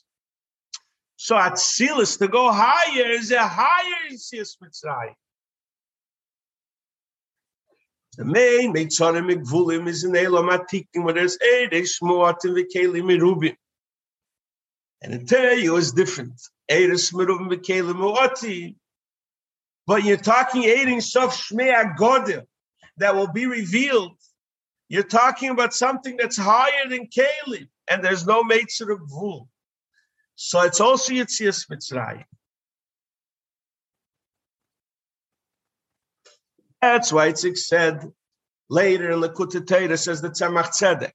So 1.26 1.34
Atzilus, 1.34 2.20
to 2.20 2.28
go 2.28 2.52
higher, 2.52 3.10
is 3.10 3.32
a 3.32 3.44
higher 3.44 4.12
Yitzias 4.12 4.58
Mitzrayim. 4.62 5.12
The 8.16 8.24
main 8.24 8.72
Meitzonim 8.72 9.34
Mikvulim 9.34 9.88
is 9.88 10.04
in 10.04 10.14
Elam 10.14 10.46
Atikim, 10.46 11.02
where 11.02 11.14
there's 11.14 11.36
Eidesh 11.38 12.00
Moatim 12.00 12.54
V'Kelim 12.56 13.02
Merubim. 13.10 13.56
And 15.02 15.32
in 15.32 15.58
you 15.58 15.74
is 15.74 15.90
different. 15.90 16.40
Eidesh 16.70 17.12
Merubim 17.12 17.52
V'Kelim 17.52 17.96
Moatim. 17.96 18.76
But 19.84 20.04
you're 20.04 20.18
talking 20.18 20.62
Eidesh 20.62 21.02
Sof 21.02 21.36
Shmei 21.36 21.74
Agodel 21.74 22.44
that 22.98 23.16
will 23.16 23.32
be 23.32 23.46
revealed. 23.46 24.16
You're 24.88 25.02
talking 25.02 25.50
about 25.50 25.74
something 25.74 26.16
that's 26.16 26.36
higher 26.36 26.88
than 26.88 27.08
Kalim 27.08 27.66
and 27.90 28.04
there's 28.04 28.24
no 28.28 28.44
Meitzer 28.44 28.92
of. 28.92 29.48
So 30.36 30.60
it's 30.60 30.80
also 30.80 31.14
Yitzias 31.14 31.66
Mitzrayim. 31.70 32.24
That's 36.80 37.10
why 37.10 37.28
it's 37.28 37.66
said 37.66 38.04
later 38.68 39.10
in 39.10 39.20
the 39.20 39.30
Kutatera 39.30 39.98
says 39.98 40.20
the 40.20 40.28
Tzemach 40.28 40.68
Tzedek. 40.68 41.12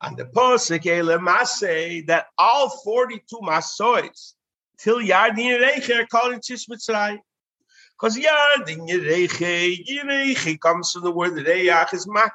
And 0.00 0.16
the 0.16 0.24
Posik 0.24 0.86
Ele 0.86 1.18
Masay 1.18 2.06
that 2.06 2.26
all 2.38 2.70
42 2.70 3.38
Masois 3.42 4.34
till 4.78 5.00
Yardin 5.00 5.60
Reiche 5.60 5.98
are 5.98 6.06
called 6.06 6.34
Yitzias 6.34 6.68
Mitzrayim. 6.70 7.18
Because 8.00 8.16
Yardin 8.16 8.88
Reiche, 8.88 9.84
Reiche 10.04 10.60
comes 10.60 10.92
from 10.92 11.02
the 11.02 11.10
word 11.10 11.32
Reyach 11.32 11.92
is 11.94 12.06
Makif. 12.06 12.30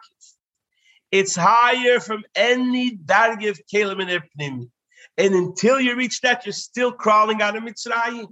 It's 1.09 1.37
higher 1.37 2.01
from 2.01 2.25
any 2.35 2.97
dargi 2.97 3.49
of 3.49 3.61
kelim 3.73 4.01
and 4.01 4.21
epnim. 4.21 4.69
And 5.17 5.33
until 5.33 5.79
you 5.79 5.95
reach 5.95 6.21
that, 6.21 6.45
you're 6.45 6.53
still 6.53 6.91
crawling 6.91 7.41
out 7.41 7.55
of 7.55 7.63
Mitzrayim. 7.63 8.27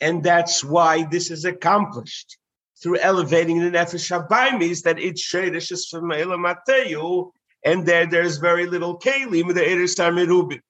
And 0.00 0.22
that's 0.22 0.64
why 0.64 1.04
this 1.10 1.30
is 1.30 1.44
accomplished 1.44 2.38
through 2.82 2.98
elevating 2.98 3.58
the 3.58 3.70
Nefesh 3.70 4.10
Habaymis, 4.10 4.84
that 4.84 4.98
it's 4.98 5.22
Shadish 5.22 5.70
is 5.72 5.86
from 5.86 6.04
Mateu, 6.04 7.32
and 7.62 7.84
there 7.84 8.06
there's 8.06 8.38
very 8.38 8.66
little 8.66 8.98
Kalim, 8.98 9.52
the 9.52 9.68
Eres 9.68 9.96
Merubim. 9.96 10.60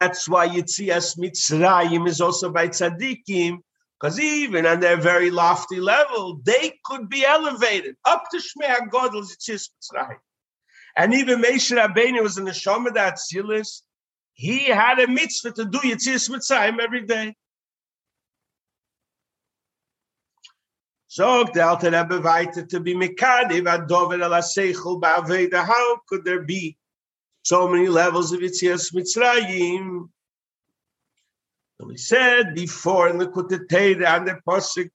That's 0.00 0.28
why 0.28 0.48
Yitzias 0.48 1.16
Mitzrayim 1.16 2.08
is 2.08 2.20
also 2.20 2.50
by 2.50 2.68
Tzaddikim, 2.68 3.58
because 4.00 4.18
even 4.18 4.64
on 4.66 4.80
their 4.80 4.96
very 4.96 5.30
lofty 5.30 5.78
level, 5.78 6.40
they 6.44 6.78
could 6.84 7.08
be 7.08 7.24
elevated 7.24 7.96
up 8.04 8.24
to 8.30 8.38
Shmei 8.38 8.68
HaGodel 8.68 9.24
Yitzias 9.24 9.68
Mitzrayim. 9.70 10.16
And 10.96 11.14
even 11.14 11.42
Moshe 11.42 11.76
Rabbeinu 11.76 12.22
was 12.22 12.38
in 12.38 12.44
the 12.44 12.50
Shomadat 12.50 13.18
Silis, 13.18 13.82
he 14.32 14.64
had 14.64 14.98
a 14.98 15.06
mitzvah 15.06 15.52
to 15.52 15.64
do 15.66 15.78
Yitzis 15.78 16.30
Mitzrayim 16.30 16.80
every 16.80 17.02
day. 17.02 17.34
So 21.08 21.44
to 21.44 22.80
be 22.80 22.94
Mekadiv 22.94 23.64
Ba'aveda. 25.00 25.64
How 25.64 25.98
could 26.08 26.24
there 26.24 26.40
be 26.40 26.78
so 27.42 27.68
many 27.68 27.88
levels 27.88 28.32
of 28.32 28.40
Yitzis 28.40 28.94
Mitzrayim? 28.94 30.08
So 31.80 31.86
we 31.86 31.96
said 31.96 32.54
before 32.54 33.08
in 33.08 33.16
the 33.16 33.26
Kuteteda 33.26 34.04
and 34.04 34.28
the 34.28 34.38
Posik 34.46 34.90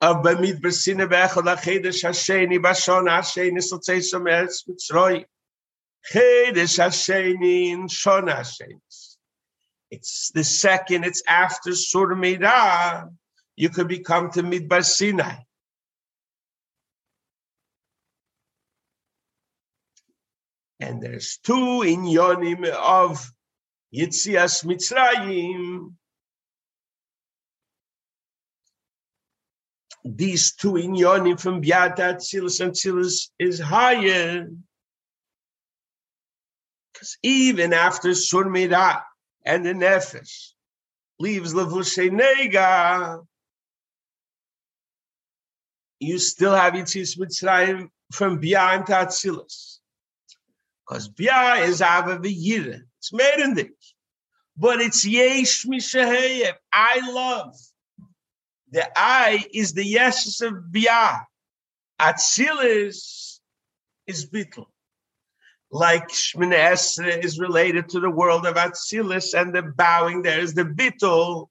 of 0.00 0.18
Bamid 0.18 0.60
Bersine 0.60 1.08
Bechol 1.08 1.52
Achedesh 1.52 2.04
Hasheni 2.04 2.62
Bashon 2.62 3.08
Hasheni 3.08 3.58
Sotzei 3.58 3.98
Someretz 3.98 4.62
Mitzrayim. 4.68 5.24
Chedesh 6.12 6.78
Hashenin 6.78 7.90
Shon 7.90 8.26
Hashenis. 8.26 9.16
It's 9.90 10.30
the 10.32 10.44
second, 10.44 11.04
it's 11.04 11.24
after 11.28 11.74
Sur 11.74 12.14
Midah. 12.14 13.08
You 13.56 13.70
could 13.70 13.88
become 13.88 14.30
to 14.32 14.42
Midbar 14.44 14.84
Sinai. 14.84 15.38
And 20.78 21.02
there's 21.02 21.40
two 21.42 21.82
in 21.82 22.02
Yonim 22.04 22.66
of 22.66 23.33
Yitzias 23.94 24.64
Mitzrayim. 24.64 25.92
These 30.04 30.54
two 30.54 30.76
in 30.76 30.94
Yonim 30.94 31.40
from 31.40 31.62
Biata 31.62 32.16
Tzilus 32.16 32.60
and 32.60 32.72
Tzilus 32.72 33.30
is 33.38 33.58
higher 33.58 34.48
because 36.92 37.18
even 37.22 37.72
after 37.72 38.10
Surmira 38.10 39.02
and 39.44 39.64
the 39.64 39.72
Nefesh 39.72 40.52
leaves 41.18 41.54
Levushe 41.54 42.10
Nega, 42.10 43.24
you 46.00 46.18
still 46.18 46.54
have 46.54 46.74
Yitzis 46.74 47.18
Mitzrayim 47.18 47.88
from 48.12 48.38
Bia 48.38 48.58
and. 48.58 49.78
Because 50.86 51.08
Bia 51.08 51.54
is 51.64 51.80
Ava 51.80 52.18
V'yira. 52.18 52.82
It's 53.04 53.10
Merendik. 53.12 53.72
But 54.56 54.80
it's 54.80 55.04
Yesh 55.04 55.66
Mishaheyev. 55.66 56.54
I 56.72 57.10
love. 57.10 57.54
The 58.70 58.88
I 58.96 59.44
is 59.52 59.74
the 59.74 59.84
yes 59.84 60.40
of 60.40 60.72
Bia. 60.72 61.26
Atzilis 62.00 63.40
is 64.06 64.28
Bittel 64.30 64.66
like 65.70 66.08
Shmini 66.08 66.56
Esrei 66.56 67.24
is 67.24 67.40
related 67.40 67.88
to 67.90 68.00
the 68.00 68.10
world 68.10 68.46
of 68.46 68.54
Atsilis, 68.54 69.34
and 69.34 69.52
the 69.52 69.62
bowing 69.62 70.22
there 70.22 70.38
is 70.38 70.54
the 70.54 70.64
Bittul, 70.64 71.48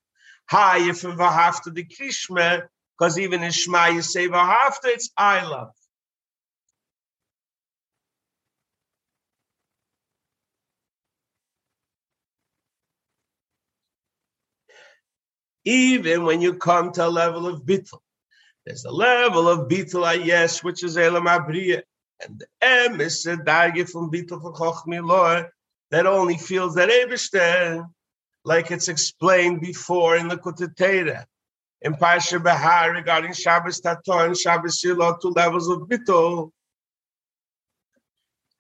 higher 0.49 0.93
from 0.93 1.17
Vahafta 1.17 1.73
the 1.73 1.83
Krishma, 1.83 2.63
because 2.97 3.19
even 3.19 3.43
in 3.43 3.51
Shema 3.51 3.87
you 3.87 4.01
say 4.01 4.29
Vahafta, 4.29 4.85
it's 4.85 5.11
I 5.17 5.45
love. 5.45 5.73
Even 15.65 16.23
when 16.23 16.41
you 16.41 16.56
come 16.56 16.91
to 16.93 17.08
a 17.08 17.10
level 17.10 17.47
of 17.47 17.63
Bittul, 17.63 17.99
there's 18.65 18.86
a 18.86 18.91
level 18.91 19.47
of 19.47 19.67
Bittul, 19.69 20.06
ah, 20.06 20.12
yes, 20.12 20.63
which 20.63 20.84
is 20.84 20.97
Elam 20.97 21.26
Abriya 21.26 21.84
and 22.26 22.39
the 22.39 22.47
M 22.62 23.02
is 23.02 23.26
a 23.26 23.38
darge 23.38 23.89
from 23.89 24.12
Bitul 24.12 24.41
for 24.41 24.54
Chochmi 24.54 25.06
Lor 25.06 25.52
that 25.91 26.06
only 26.06 26.38
feels 26.38 26.76
that 26.76 26.89
Eberstein, 26.89 27.88
like 28.45 28.71
it's 28.71 28.88
explained 28.88 29.62
before 29.62 30.15
in 30.15 30.28
the 30.28 30.38
Kutetera, 30.38 31.26
in 31.82 31.95
Pasha 31.95 32.39
Bahar 32.39 32.93
regarding 32.93 33.34
Shabbos 33.34 33.82
Tator 33.82 34.26
and 34.26 34.38
Shabbos 34.38 34.80
Shiloh, 34.80 35.17
two 35.21 35.30
levels 35.30 35.69
of 35.69 35.82
Bitul. 35.82 36.52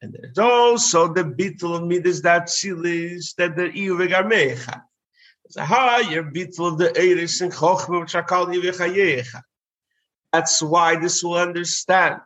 And 0.01 0.13
there's 0.13 0.37
also 0.37 1.13
the 1.13 1.23
Bitul 1.23 1.77
of 1.77 1.87
Midas 1.87 2.21
that 2.21 2.47
that 2.47 3.55
the 3.55 3.69
Iuvegar 3.69 4.29
Mecha. 4.29 4.81
That's 10.31 10.61
why 10.61 10.95
this 10.99 11.23
will 11.23 11.35
understand 11.35 12.21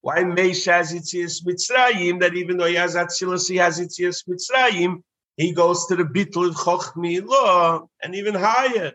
why 0.00 0.20
Meish 0.20 0.66
has 0.66 0.92
Itzias 0.92 1.44
Mitzrayim, 1.44 2.20
that 2.20 2.34
even 2.34 2.56
though 2.56 2.66
he 2.66 2.76
has 2.76 2.94
Atzilus, 2.94 3.48
he 3.48 3.56
has 3.56 3.80
Itzias 3.80 4.26
Mitzrayim, 4.26 5.02
he 5.36 5.52
goes 5.52 5.86
to 5.86 5.96
the 5.96 6.04
Bittul 6.04 6.48
of 6.48 6.54
Chochmi 6.54 7.24
law, 7.26 7.86
and 8.02 8.14
even 8.14 8.34
higher, 8.34 8.92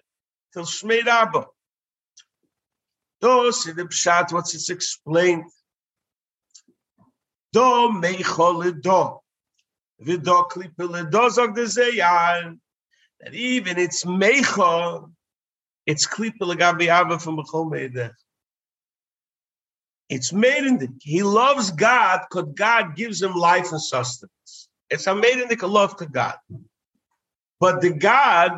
till 0.54 0.64
Shmei 0.64 1.06
Rabba. 1.06 1.46
Those 3.22 3.68
in 3.68 3.76
the 3.76 3.84
Pshat, 3.84 4.32
what's 4.32 4.56
it's 4.56 4.70
explained. 4.70 5.46
Do 7.54 7.62
meichol 7.62 8.82
do. 8.82 9.20
Vido 10.00 10.44
klipel 10.44 11.10
do 11.10 11.30
zog 11.30 11.56
de 11.56 11.64
zeyar. 11.64 12.58
That 13.22 13.34
even 13.34 13.78
it's 13.78 14.04
meichol, 14.06 15.12
it's 15.86 16.08
klipel 16.08 16.56
gabi 16.56 16.84
ava 16.84 17.20
from 17.20 17.38
Bechol 17.38 17.72
Meidech. 17.72 18.14
It's 20.10 20.32
made 20.32 20.66
in 20.66 20.78
the 20.78 20.90
he 21.02 21.24
loves 21.24 21.72
God 21.72 22.22
because 22.30 22.54
God 22.54 22.96
gives 22.96 23.22
him 23.22 23.34
life 23.34 23.72
and 23.72 23.82
sustenance. 23.82 24.70
It's 24.90 25.08
a 25.08 25.16
made 25.16 25.40
in 25.40 25.48
the 25.48 25.68
love 25.68 25.98
to 25.98 26.06
God. 26.06 26.36
But 27.60 27.82
the 27.82 27.92
God 27.94 28.58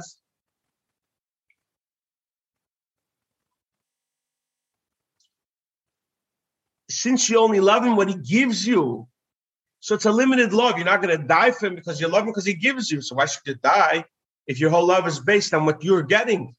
since 6.90 7.30
you 7.30 7.40
only 7.40 7.60
love 7.60 7.86
him 7.86 7.96
what 7.96 8.10
he 8.10 8.16
gives 8.16 8.66
you, 8.68 9.08
so 9.80 9.96
it's 9.96 10.06
a 10.06 10.12
limited 10.12 10.52
love. 10.52 10.78
You're 10.78 10.86
not 10.86 11.02
going 11.02 11.18
to 11.18 11.24
die 11.24 11.52
for 11.52 11.68
him 11.68 11.76
because 11.76 12.02
you 12.02 12.08
love 12.08 12.24
him 12.24 12.30
because 12.30 12.46
he 12.46 12.54
gives 12.54 12.92
you. 12.92 13.02
So 13.02 13.16
why 13.16 13.26
should 13.26 13.46
you 13.46 13.56
die 13.56 14.04
if 14.48 14.60
your 14.60 14.70
whole 14.70 14.88
love 14.88 15.08
is 15.08 15.20
based 15.20 15.54
on 15.54 15.66
what 15.66 15.84
you're 15.84 16.04
getting? 16.04 16.56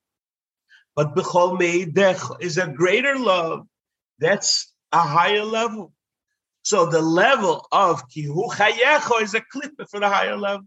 But 0.95 1.15
Bechol 1.15 1.59
Meidech 1.59 2.43
is 2.43 2.59
a 2.59 2.67
greater 2.67 3.17
love. 3.17 3.67
That's 4.19 4.73
a 4.93 4.99
higher 4.99 5.45
level. 5.45 5.93
So 6.63 6.87
the 6.87 7.01
level 7.01 7.67
of 7.73 8.09
kihu 8.11 8.51
chayecho 8.51 9.23
is 9.23 9.35
a 9.35 9.41
clip 9.41 9.73
for 9.91 10.01
the 10.01 10.09
higher 10.09 10.37
level. 10.37 10.67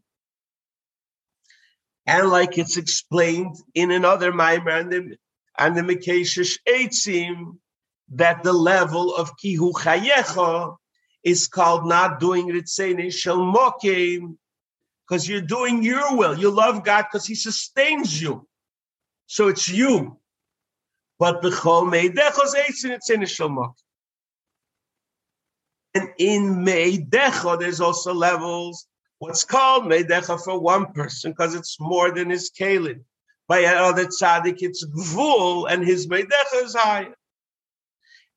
And 2.08 2.30
like 2.30 2.58
it's 2.58 2.78
explained 2.78 3.56
in 3.76 3.92
another 3.92 4.32
Maimer 4.32 4.80
and 4.80 4.92
the 4.92 5.18
and 5.60 5.78
the 5.78 5.82
Mekeshish 5.82 6.58
Eitzim, 6.68 7.58
that 8.14 8.44
the 8.44 8.54
level 8.54 9.16
of 9.16 9.32
kihu 9.38 9.74
chayecho 9.74 10.78
is 11.24 11.48
called 11.48 11.86
not 11.86 12.20
doing 12.20 12.48
ritzene 12.48 13.14
shel 13.14 13.38
mokim, 13.38 14.38
because 15.12 15.28
you're 15.28 15.42
doing 15.42 15.84
your 15.84 16.16
will. 16.16 16.40
You 16.40 16.50
love 16.52 16.86
God 16.86 17.08
because 17.12 17.28
He 17.28 17.36
sustains 17.36 18.22
you. 18.22 18.48
So 19.26 19.50
it's 19.50 19.68
you. 19.68 20.18
But. 21.20 21.44
And 25.94 26.10
in 26.18 26.64
Meidecha, 26.66 27.60
there's 27.60 27.82
also 27.82 28.14
levels. 28.14 28.88
What's 29.20 29.44
called 29.44 29.84
Meidecha 29.84 30.42
for 30.42 30.58
one 30.58 30.94
person, 30.94 31.32
because 31.32 31.56
it's 31.56 31.78
more 31.78 32.12
than 32.12 32.30
his 32.30 32.50
Kalin. 32.50 33.02
By 33.50 33.60
another 33.60 34.06
tzaddik, 34.06 34.60
it's 34.62 34.86
Gvul, 34.86 35.70
and 35.70 35.84
his 35.84 36.08
Meidecha 36.08 36.64
is 36.64 36.74
higher. 36.74 37.14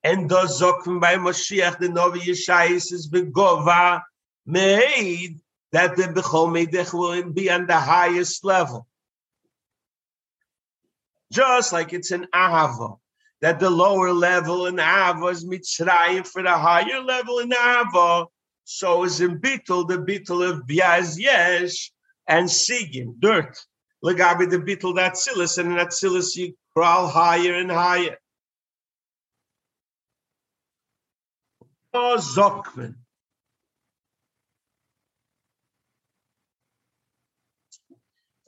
And 0.03 0.27
does 0.27 0.61
Zokvim 0.61 0.99
by 0.99 1.15
Moshiach, 1.15 1.79
the 1.79 1.87
Novi 1.87 2.19
Yeshayis 2.19 2.91
is 2.91 3.09
Begova, 3.09 4.01
made 4.45 5.39
that 5.75 5.97
the 5.97 6.03
Bechol 6.03 6.47
Meidech 6.55 6.93
will 6.93 7.33
be 7.33 7.49
on 7.49 7.67
the 7.67 7.77
highest 7.77 8.45
level. 8.45 8.87
Just 11.33 11.73
like 11.73 11.91
it's 11.91 12.11
an 12.11 12.27
Ahava, 12.33 12.97
that 13.41 13.59
the 13.59 13.69
lower 13.69 14.13
level 14.13 14.67
in 14.67 14.75
Ahava 14.75 15.33
is 15.33 15.43
Mitzrayim 15.43 16.25
for 16.25 16.41
the 16.43 16.57
higher 16.57 17.01
level 17.01 17.39
in 17.39 17.49
Ahava, 17.49 18.27
so 18.63 19.03
is 19.03 19.19
in 19.19 19.41
Bittul, 19.41 19.85
the 19.85 19.97
Bittul 19.97 20.49
of 20.49 20.65
Biaz 20.65 21.19
Yesh 21.19 21.91
and 22.25 22.47
Sigim, 22.47 23.19
dirt. 23.19 23.57
Legabi 24.01 24.49
the 24.49 24.59
Bittul 24.59 24.95
that 24.95 25.17
and 25.57 25.71
in 25.71 25.75
that 25.75 26.35
you 26.37 26.55
crawl 26.73 27.09
higher 27.09 27.55
and 27.55 27.69
higher. 27.69 28.15
Oh, 31.93 32.15
Zokman. 32.17 32.95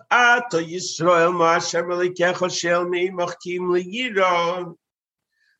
Ato 0.09 0.59
Yisrael 0.59 1.33
Ma'ashem 1.33 1.85
Elikecho 1.85 2.49
Shel 2.55 2.87
Mi 2.87 3.09
Machkim 3.09 3.67
Liyiron. 3.67 4.75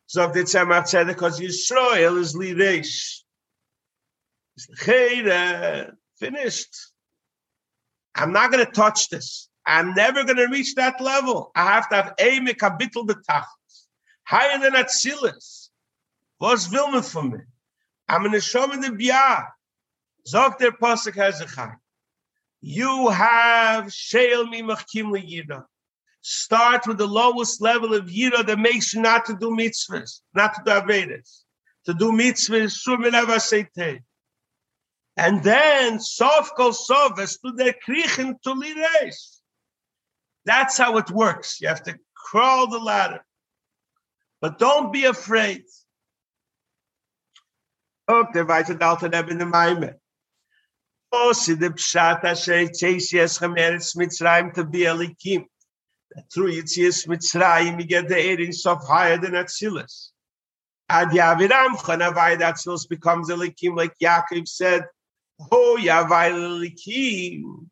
Zog 0.10 0.34
the 0.34 0.42
Tzemach 0.42 0.84
Tzedek, 0.84 1.08
because 1.08 1.40
Yisrael 1.40 2.18
is 2.20 2.34
Lireish. 2.36 3.24
Finished. 6.20 6.76
I'm 8.16 8.32
not 8.32 8.52
going 8.52 8.66
to 8.66 8.72
touch 8.72 9.10
this. 9.10 9.50
I'm 9.66 9.94
never 9.94 10.24
going 10.24 10.38
to 10.38 10.48
reach 10.48 10.76
that 10.76 11.02
level. 11.02 11.52
I 11.54 11.66
have 11.74 11.90
to 11.90 11.96
have 11.96 12.14
a 12.18 12.40
mekabitel 12.40 13.06
betach. 13.06 13.46
Higher 14.24 14.60
than 14.60 14.74
Atsilis. 14.74 15.70
What's 16.38 16.68
Vilma 16.68 17.04
for 17.04 17.24
me? 17.24 17.40
I'm 18.08 18.32
to 18.32 18.40
show 18.40 18.66
me 18.66 18.78
the 18.78 18.94
Bia. 18.94 19.48
Zog 20.26 20.58
der 20.58 20.72
Pasuk 20.72 21.16
chai. 21.54 21.74
You 22.62 23.10
have 23.10 23.94
Sheil 23.94 24.48
Mi 24.50 24.62
Machkim 24.62 25.12
Yira. 25.12 25.64
Start 26.22 26.88
with 26.88 26.98
the 26.98 27.08
lowest 27.08 27.62
level 27.62 27.94
of 27.94 28.06
Yira 28.06 28.46
that 28.46 28.60
makes 28.60 28.94
you 28.94 29.02
not 29.02 29.26
to 29.26 29.36
do 29.36 29.50
mitzvahs, 29.52 30.22
not 30.34 30.56
to 30.56 30.62
do 30.66 30.72
Avedas. 30.72 31.44
To 31.86 31.94
do 31.94 32.12
mitzvahs, 32.12 32.76
Shur 32.76 32.98
Minava 32.98 33.38
Seitei. 33.38 34.02
And 35.16 35.44
then 35.44 36.00
sof 36.00 36.52
kol 36.56 36.74
sof 36.74 37.16
to 37.16 37.52
the 37.56 37.74
kriechen 37.88 38.40
to 38.44 38.54
lires. 38.54 39.42
That's 40.46 40.78
how 40.78 40.98
it 40.98 41.10
works. 41.10 41.60
You 41.60 41.70
have 41.70 41.84
to 41.84 41.98
crawl 42.16 42.68
the 42.68 42.80
ladder. 42.80 43.26
But 44.42 44.60
don't 44.60 44.94
be 44.94 45.06
afraid. 45.06 45.64
Oh, 48.08 48.20
Ook 48.20 48.34
der 48.34 48.46
weiter 48.46 48.78
dalten 48.78 49.14
hebben 49.14 49.38
de 49.38 49.46
Maime. 49.46 50.00
Through 51.14 51.32
Yitzias 56.52 57.08
Mitzrayim, 57.08 57.80
you 57.80 57.86
get 57.86 58.10
the 58.10 58.32
eating 58.32 58.52
sof 58.52 58.84
higher 58.86 59.18
than 59.18 59.32
Atzilus. 59.32 60.10
Ad 60.90 61.10
Yaviram 61.10 61.78
Chanavai, 61.78 62.38
Atzilus 62.40 62.90
becomes 62.90 63.30
alikim, 63.30 63.78
like 63.78 63.94
Yaakov 64.02 64.48
said, 64.48 64.86
Oh, 65.52 65.78
Yavailikim. 65.80 67.68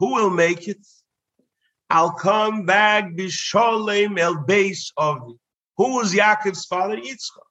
Who 0.00 0.14
will 0.14 0.30
make 0.30 0.68
it? 0.68 0.84
I'll 1.88 2.12
come 2.12 2.66
back 2.66 3.12
Bisholem 3.12 4.18
El 4.18 4.44
base 4.44 4.92
of. 4.96 5.18
Who 5.76 5.96
was 5.96 6.12
Yaakov's 6.12 6.66
father? 6.66 6.96
Yitzchak. 6.96 7.43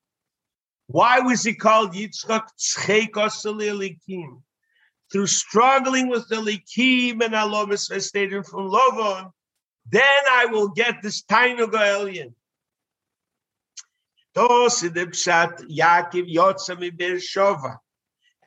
Why 0.88 1.20
was 1.20 1.44
he 1.44 1.56
called 1.56 1.94
Yitzchak 1.94 2.48
Tzchekos 2.60 4.42
Through 5.12 5.28
struggling 5.28 6.10
with 6.10 6.28
the 6.30 6.36
Likim 6.36 7.24
and 7.24 7.34
Alomis 7.34 7.90
stated 8.02 8.46
from 8.46 8.68
Lovon, 8.68 9.32
then 9.90 10.24
I 10.32 10.46
will 10.46 10.70
get 10.70 11.02
this 11.02 11.24
Tainug 11.24 11.74
alien. 11.74 12.36
Tos 14.36 14.84
in 14.84 14.94
the 14.94 15.06
Pshat 15.08 15.70
Yaakov 15.70 16.34
Yotza 16.34 16.80
mi 16.80 16.92
Shova 16.92 17.78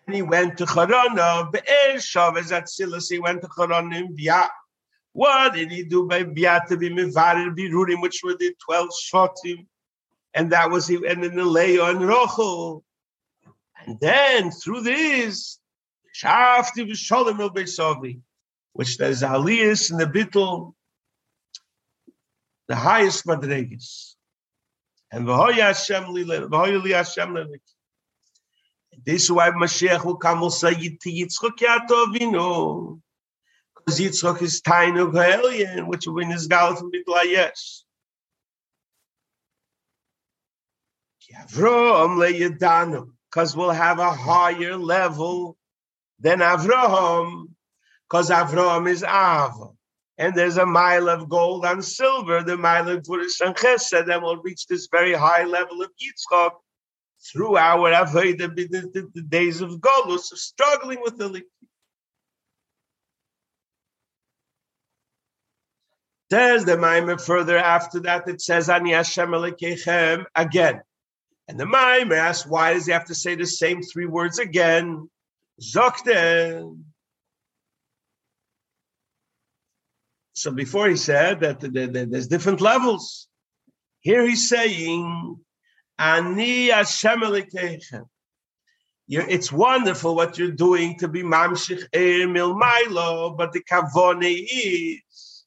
and 0.07 0.15
he 0.15 0.23
went 0.23 0.57
to 0.59 0.67
Charana. 0.67 1.51
Be'er 1.51 1.97
Shav 1.97 2.37
as 2.39 3.09
he 3.09 3.19
went 3.19 3.43
to 3.43 3.49
Charana 3.49 3.97
in 3.97 4.15
Bia. 4.15 4.49
What 5.13 5.55
did 5.55 5.71
he 5.71 5.85
do 5.85 6.07
by 6.07 6.23
Bia 6.23 6.63
to 6.69 6.77
be 6.77 6.91
Mivarir 6.91 7.55
Birurim, 7.57 8.03
which 8.03 8.21
were 8.23 8.37
the 8.37 8.55
12 8.65 8.89
Shotim? 9.13 9.67
And 10.37 10.53
that 10.53 10.71
was 10.71 10.87
he, 10.87 10.97
and 10.97 11.25
in 11.25 11.35
the 11.35 11.45
Leah 11.45 11.87
and 11.87 12.01
Rochel. 12.01 12.83
And 13.85 13.99
then 14.01 14.51
through 14.51 14.83
this, 14.83 15.59
Shafti 16.15 16.89
Visholim 16.89 17.41
El 17.41 17.51
which 18.73 18.99
there's 18.99 19.23
Aliyas 19.23 19.91
in 19.91 19.97
the 19.97 20.05
Bittel, 20.05 20.75
the 22.69 22.77
highest 22.77 23.27
Madregas. 23.27 24.15
And 25.11 25.27
V'hoya 25.27 25.69
Hashem 25.69 26.05
this 29.05 29.25
is 29.25 29.33
why 29.33 29.51
Mashiach 29.51 30.05
will 30.05 30.17
come 30.17 30.41
will 30.41 30.51
say 30.51 30.75
to 30.75 31.11
Yitzchak 31.11 31.59
Yatovino. 31.59 33.01
Because 33.77 34.01
Yitzchak 34.01 34.43
is 34.43 34.61
tiny 34.61 35.01
of 35.01 35.15
which 35.87 36.07
will 36.07 36.15
win 36.15 36.31
his 36.31 36.47
gal 36.49 36.75
from 36.75 36.91
Bitlayesh. 36.91 37.83
Avram 41.35 42.19
leyadanu, 42.19 43.11
because 43.31 43.57
we'll 43.57 43.71
have 43.71 43.99
a 43.99 44.13
higher 44.13 44.77
level 44.77 45.57
than 46.21 46.39
Avraham, 46.39 47.49
because 48.09 48.31
Avraham 48.31 48.89
is 48.89 49.03
Av. 49.03 49.75
And 50.19 50.35
there's 50.35 50.57
a 50.57 50.65
mile 50.65 51.09
of 51.11 51.29
gold 51.29 51.67
and 51.67 51.85
silver, 51.85 52.43
the 52.43 52.57
mile 52.57 52.89
of 52.89 53.03
Purush 53.03 53.41
and 53.45 53.55
Chesed, 53.55 54.11
and 54.11 54.23
we'll 54.23 54.39
reach 54.39 54.67
this 54.67 54.89
very 54.91 55.13
high 55.13 55.45
level 55.45 55.83
of 55.83 55.91
Yitzchak 55.91 56.53
through 57.31 57.57
our 57.57 57.93
Avodah, 57.93 58.55
the, 58.55 58.67
the, 58.93 59.11
the 59.15 59.23
days 59.23 59.61
of 59.61 59.73
Golus, 59.73 60.33
of 60.33 60.39
struggling 60.39 61.01
with 61.03 61.19
the 61.19 61.29
Likud. 61.29 61.43
Says 66.31 66.65
the 66.65 66.73
Maimer 66.73 67.21
further 67.21 67.57
after 67.57 68.01
that, 68.01 68.29
it 68.29 68.41
says, 68.41 68.69
Ani 68.69 68.93
Hashem 68.93 69.33
again. 70.35 70.81
And 71.49 71.61
the 71.61 71.65
Maimer 71.65 72.17
asks, 72.17 72.47
why 72.47 72.75
does 72.75 72.87
he 72.87 72.93
have 72.93 73.07
to 73.07 73.15
say 73.15 73.35
the 73.35 73.47
same 73.47 73.83
three 73.83 74.07
words 74.07 74.39
again? 74.39 75.09
Zokten. 75.61 76.83
So 80.35 80.51
before 80.51 80.89
he 80.89 80.97
said 80.97 81.41
that 81.41 81.61
there's 81.61 82.27
different 82.27 82.61
levels. 82.61 83.29
Here 84.01 84.27
he's 84.27 84.49
saying 84.49 85.39
Ani 85.99 86.69
Hashem 86.69 87.23
it's 89.09 89.53
wonderful 89.53 90.15
what 90.17 90.37
you're 90.37 90.51
doing 90.51 90.99
to 90.99 91.09
be 91.09 91.23
mamshich 91.23 91.85
er 91.95 92.29
mil 92.29 92.55
milo, 92.55 93.31
but 93.31 93.53
the 93.53 93.63
kavone 93.63 94.47
is 94.51 95.45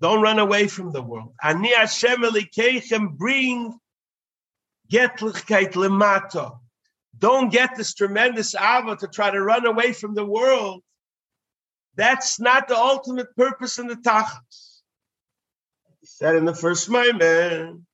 don't 0.00 0.22
run 0.22 0.38
away 0.38 0.66
from 0.66 0.92
the 0.92 1.02
world. 1.02 1.34
Ani 1.42 1.74
Hashem 1.74 2.22
elikechem 2.22 3.16
bring 3.16 3.78
getlichkeit 4.90 5.72
lemato. 5.74 6.58
Don't 7.18 7.50
get 7.52 7.76
this 7.76 7.94
tremendous 7.94 8.54
ava 8.54 8.96
to 8.96 9.08
try 9.08 9.30
to 9.30 9.42
run 9.42 9.66
away 9.66 9.92
from 9.92 10.14
the 10.14 10.24
world. 10.24 10.82
That's 11.96 12.40
not 12.40 12.68
the 12.68 12.76
ultimate 12.76 13.34
purpose 13.36 13.78
in 13.78 13.86
the 13.86 13.96
tachas. 13.96 14.80
He 16.00 16.06
said 16.06 16.36
in 16.36 16.44
the 16.44 16.54
first 16.54 16.88
moment. 16.88 17.84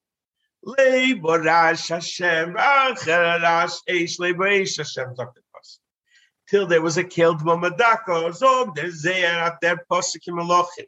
Till 6.49 6.67
there 6.67 6.83
was 6.83 6.97
a 6.97 7.05
killed 7.05 7.41
Mamadako, 7.41 8.35
Zog, 8.35 8.75
the 8.75 8.83
Zeer 8.83 9.25
at 9.25 9.61
their 9.61 9.85
Posikim 9.91 10.41
Elohim. 10.41 10.87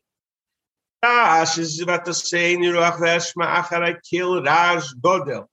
Rash 1.03 1.59
is 1.59 1.81
about 1.81 2.05
to 2.07 2.14
say 2.14 2.55
in 2.55 2.61
Ruach 2.61 2.99
Veshma 2.99 3.47
Achara 3.47 3.97
kill 4.09 4.42
Rash 4.42 4.92
Godel. 4.94 5.47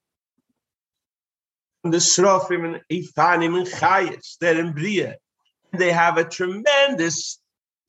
The 1.85 1.97
Srofim 1.97 2.65
and 2.65 2.81
Ifanim 2.91 3.57
and 3.59 3.67
Chayes, 3.67 4.37
they're 4.39 4.59
in 4.59 4.73
Bria. 4.73 5.17
They 5.71 5.91
have 5.91 6.17
a 6.17 6.23
tremendous 6.23 7.39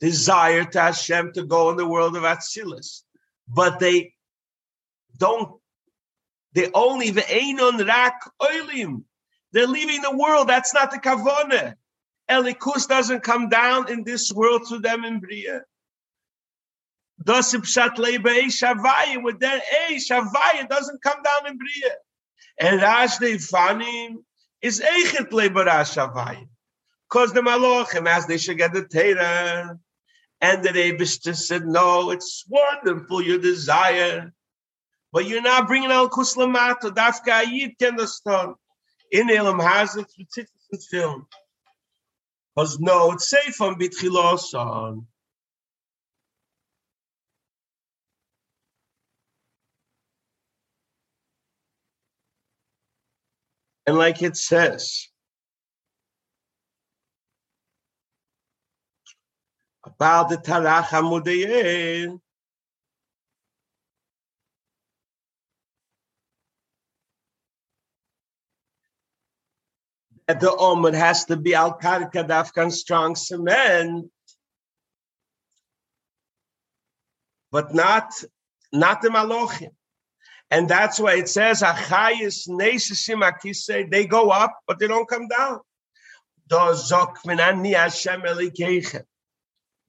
desire 0.01 0.65
to 0.65 0.81
Hashem 0.81 1.33
to 1.33 1.45
go 1.45 1.71
in 1.71 1.77
the 1.77 1.89
world 1.89 2.15
of 2.15 2.23
Atzilus, 2.23 3.03
but 3.49 3.79
they 3.79 4.13
don't 5.17 5.59
they 6.53 6.71
only 6.73 7.11
the 7.11 7.23
einon 7.23 7.87
rak 7.87 8.21
oilim. 8.41 9.05
They're 9.53 9.67
leaving 9.67 10.03
the 10.03 10.17
world. 10.17 10.49
That's 10.49 10.75
not 10.75 10.91
the 10.91 10.99
kavone. 10.99 11.75
Elikus 12.31 12.89
doesn't 12.89 13.23
come 13.23 13.49
down 13.49 13.91
in 13.91 14.05
this 14.05 14.33
world 14.33 14.63
to 14.69 14.79
them 14.79 15.05
in 15.05 15.21
Bria. 15.21 15.63
Dosip 17.23 17.99
lebe 17.99 18.51
shavaya 18.51 19.23
with 19.23 19.39
their 19.41 19.61
a 19.89 19.97
shavaya 19.97 20.69
doesn't 20.69 21.03
come 21.03 21.23
down 21.23 21.51
in 21.51 21.59
Bria. 21.59 21.95
And 22.59 22.81
Rash 22.81 23.19
Fanim 23.19 24.17
is 24.63 24.81
eichet 24.81 25.31
lebara 25.31 25.83
shavaya. 25.85 26.47
Because 27.09 27.33
the 27.33 27.41
malachim, 27.41 28.09
as 28.09 28.27
they 28.27 28.39
should 28.39 28.59
get 28.59 28.73
the 28.73 28.85
Torah, 28.85 29.79
And 30.41 30.63
the 30.63 30.71
Rebishter 30.71 31.35
said, 31.35 31.67
No, 31.67 32.11
it's 32.11 32.45
wonderful, 32.49 33.23
your 33.23 33.39
desire. 33.39 34.33
But 35.13 35.27
you're 35.27 35.43
not 35.43 35.67
bringing 35.67 35.91
Al 35.91 36.11
Kuslamato. 36.11 36.91
Dafka 36.95 37.45
Ayid 37.45 37.87
understand. 37.87 38.55
In 39.13 39.31
Elam 39.31 39.61
it, 39.61 40.49
it's 40.71 40.87
film. 40.89 41.27
Because 42.55 42.79
no, 42.81 43.13
it's 43.13 43.31
safe 43.31 43.61
on 43.61 43.77
Bitchilosan. 43.77 45.05
And 53.87 53.97
like 53.97 54.23
it 54.23 54.37
says, 54.37 55.09
about 59.85 60.29
the 60.29 60.37
Tarach 60.37 60.87
HaMudayin, 60.87 62.21
that 70.27 70.41
the 70.41 70.55
Omer 70.57 70.95
has 70.97 71.25
to 71.27 71.37
be 71.37 71.55
Al 71.55 71.79
Karka 71.79 72.73
strong 72.73 73.15
cement, 73.15 74.11
but 77.53 77.73
not 77.73 78.13
not 78.73 79.01
the 79.01 79.09
Malochim. 79.09 79.71
And 80.51 80.69
that's 80.69 81.01
why 81.01 81.15
it 81.17 81.29
says, 81.29 81.61
they 83.91 84.07
go 84.07 84.31
up, 84.31 84.59
but 84.67 84.79
they 84.79 84.87
don't 84.87 85.09
come 85.09 85.27
down. 85.29 85.59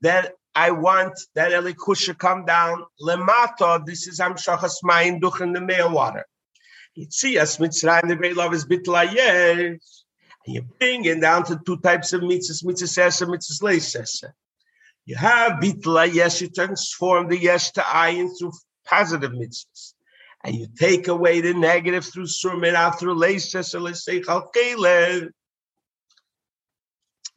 That 0.02 0.34
I 0.56 0.72
want 0.72 1.20
that 1.36 1.52
Elikusha 1.52 2.18
come 2.18 2.46
down. 2.46 2.84
Lemato, 3.00 3.86
this 3.86 4.08
is 4.08 4.20
Amshachas 4.20 4.82
Duch 5.22 5.42
in 5.42 5.54
the 5.54 5.62
male 5.62 5.92
water. 5.92 6.26
Yitzias 6.98 7.60
Mitzrayim, 7.60 8.08
the 8.08 8.16
great 8.16 8.36
love 8.36 8.56
is 8.56 8.66
Bitlayesh. 8.66 9.78
And 10.48 10.56
you 10.56 10.64
bring 10.80 11.06
it 11.06 11.22
down 11.22 11.44
to 11.46 11.62
two 11.64 11.78
types 11.78 12.14
of 12.14 12.22
mitzvahs, 12.22 12.66
mitzvah 12.66 12.88
sesa, 12.88 13.30
mitzvah 13.30 13.68
leisesa. 13.68 14.32
You 15.06 15.16
have 15.18 15.60
bitla 15.60 16.12
yes, 16.12 16.42
you 16.42 16.50
transform 16.50 17.28
the 17.28 17.38
yes 17.38 17.72
to 17.74 17.82
ayin 17.82 18.32
through 18.38 18.54
positive 18.84 19.34
mitzvahs 19.34 19.94
and 20.44 20.56
you 20.56 20.68
take 20.78 21.08
away 21.08 21.42
the 21.42 21.54
negative 21.54 22.06
through 22.06 22.26
surmina, 22.26 22.98
through 22.98 23.16
leishes, 23.16 23.80
let's 23.80 24.06
say 24.06 24.22
chalkele. 24.22 25.30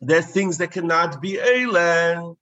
There 0.01 0.19
are 0.19 0.23
things 0.23 0.59
that 0.59 0.73
cannot 0.73 1.21
be 1.21 1.35
eilen. 1.35 2.37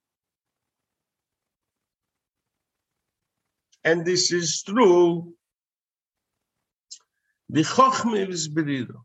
And 3.85 4.05
this 4.05 4.33
is 4.33 4.63
true. 4.63 5.35
The 7.49 7.63
chokhmah 7.63 8.29
is 8.29 8.49
berido. 8.49 8.97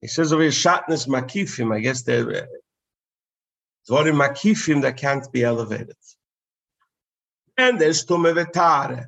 He 0.00 0.08
says 0.08 0.32
over 0.32 0.44
shatness 0.48 1.08
makifim. 1.08 1.74
I 1.74 1.80
guess 1.80 2.02
there 2.02 2.28
are 2.28 2.48
uh, 3.88 4.04
makifim 4.12 4.82
that 4.82 4.98
can't 4.98 5.32
be 5.32 5.42
elevated 5.42 5.96
and 7.56 7.80
there's 7.80 8.04
tumme 8.04 8.32
vetare. 8.34 9.06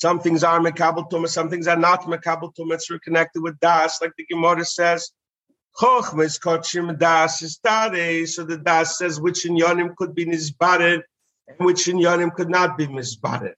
Some 0.00 0.20
things 0.20 0.44
are 0.44 0.60
mekabel 0.60 1.10
tumme, 1.10 1.28
some 1.28 1.48
things 1.48 1.66
are 1.66 1.78
not 1.78 2.02
mekabel 2.02 2.54
tumme. 2.54 2.74
It's 2.74 2.88
connected 3.04 3.42
with 3.42 3.58
das, 3.60 4.00
like 4.00 4.12
the 4.16 4.26
Gemara 4.26 4.64
says. 4.64 5.10
Chochma 5.76 6.24
is 6.24 6.38
das 6.98 7.42
is 7.42 7.58
dare. 7.58 8.26
So 8.26 8.44
the 8.44 8.58
das 8.58 8.98
says 8.98 9.20
which 9.20 9.44
in 9.44 9.56
yonim 9.56 9.96
could 9.96 10.14
be 10.14 10.24
nisbared 10.24 11.02
and 11.48 11.58
which 11.58 11.88
in 11.88 11.96
yonim 11.96 12.32
could 12.32 12.48
not 12.48 12.78
be 12.78 12.86
misbared. 12.86 13.54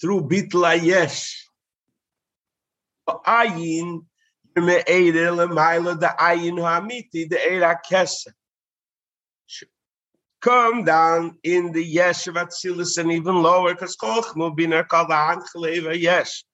Through 0.00 0.22
bitla 0.28 0.82
yesh. 0.82 1.46
Ayin, 3.06 4.06
the 4.54 4.84
ayin 6.18 6.56
hamiti, 6.56 7.28
the 7.28 7.36
eira 7.36 7.78
kesa 7.86 8.32
come 10.44 10.84
down 10.84 11.38
in 11.42 11.72
the 11.72 11.82
yesh 11.82 12.26
of 12.26 12.36
and 12.36 13.12
even 13.12 13.42
lower, 13.42 13.72
because 13.72 13.96
Chochma 13.96 14.54
bina 14.54 14.84
called 14.84 15.08
the 15.08 15.14
Ancheleva 15.14 15.98
yesh. 15.98 16.44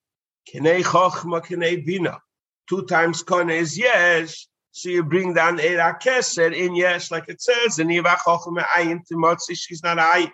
Kinei 0.49 0.83
Chochma, 0.85 1.45
Kinei 1.45 1.85
bina. 1.85 2.21
Two 2.69 2.87
times 2.87 3.25
Kone 3.25 3.51
is 3.51 3.77
yesh, 3.77 4.47
so 4.71 4.91
you 4.91 5.03
bring 5.03 5.35
down 5.35 5.59
Eira 5.59 6.01
Keser 6.01 6.55
in 6.55 6.77
yesh, 6.77 7.11
like 7.11 7.29
it 7.29 7.43
says, 7.43 7.81
and 7.81 7.91
Iva 7.91 8.17
Chochma 8.25 8.65
ayin 8.79 9.01
timotzi, 9.11 9.57
she's 9.57 9.83
not 9.83 9.99
ayin. 9.99 10.31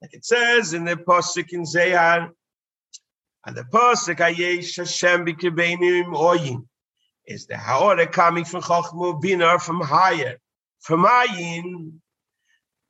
Like 0.00 0.14
it 0.14 0.24
says 0.24 0.72
in 0.72 0.86
the 0.86 0.96
Posik 0.96 1.52
in 1.52 1.64
Zehar, 1.64 2.30
and 3.44 3.56
the 3.56 3.64
Posik 3.64 4.16
Ayesh 4.16 4.78
Hashem 4.78 5.26
b'kibeinu 5.26 6.04
im 6.06 6.14
oyin, 6.14 6.66
is 7.26 7.46
the 7.46 7.56
Haore 7.56 8.10
coming 8.10 8.46
from 8.46 8.62
Chochma 8.62 9.20
bina 9.20 9.58
from 9.58 9.82
higher. 9.82 10.38
From 10.80 11.04
ayin, 11.04 12.00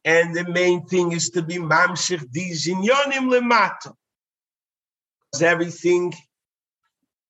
and 0.05 0.35
the 0.35 0.45
main 0.49 0.87
thing 0.87 1.13
is 1.13 1.31
to 1.31 1.43
be 1.43 1.57
mamshich 1.57 2.25
dizinyonim 2.35 3.29
lemata. 3.31 3.95
Everything 5.41 6.13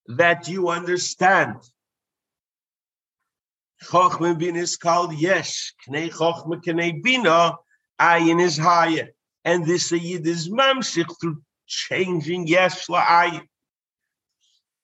that 0.06 0.48
you 0.48 0.68
understand. 0.68 1.56
Chochmah 3.84 4.38
bin 4.38 4.56
is 4.56 4.76
called 4.76 5.14
yesh. 5.14 5.74
Knei 5.88 6.10
chochmah 6.10 6.62
knei 6.62 7.02
bina. 7.02 7.56
Ayin 8.00 8.40
is 8.40 8.56
higher. 8.56 9.10
And 9.44 9.66
this 9.66 9.90
ayid 9.90 10.26
is 10.26 10.48
mamshich 10.48 11.12
through 11.20 11.42
changing 11.66 12.46
yesh 12.46 12.86
la'ayin. 12.86 13.46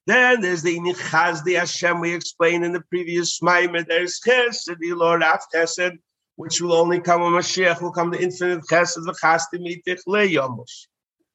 Then 0.07 0.41
there's 0.41 0.63
the 0.63 0.77
Inichaz, 0.79 1.43
the 1.43 1.55
Hashem 1.55 2.01
we 2.01 2.15
explained 2.15 2.65
in 2.65 2.73
the 2.73 2.81
previous 2.81 3.41
Maimer. 3.41 3.85
There's 3.85 4.21
Chesed, 4.21 4.79
the 4.79 4.93
Lord 4.93 5.23
after 5.23 5.59
Chesed, 5.59 5.99
which 6.37 6.61
will 6.61 6.75
only 6.75 7.01
come 7.01 7.23
when 7.23 7.33
Mashiach 7.33 7.83
will 7.83 7.93
come 7.93 8.11
the 8.11 8.23
infinite 8.23 8.63
chesed 8.71 8.99
v'chastimitik 8.99 10.01
leyomush. 10.07 10.87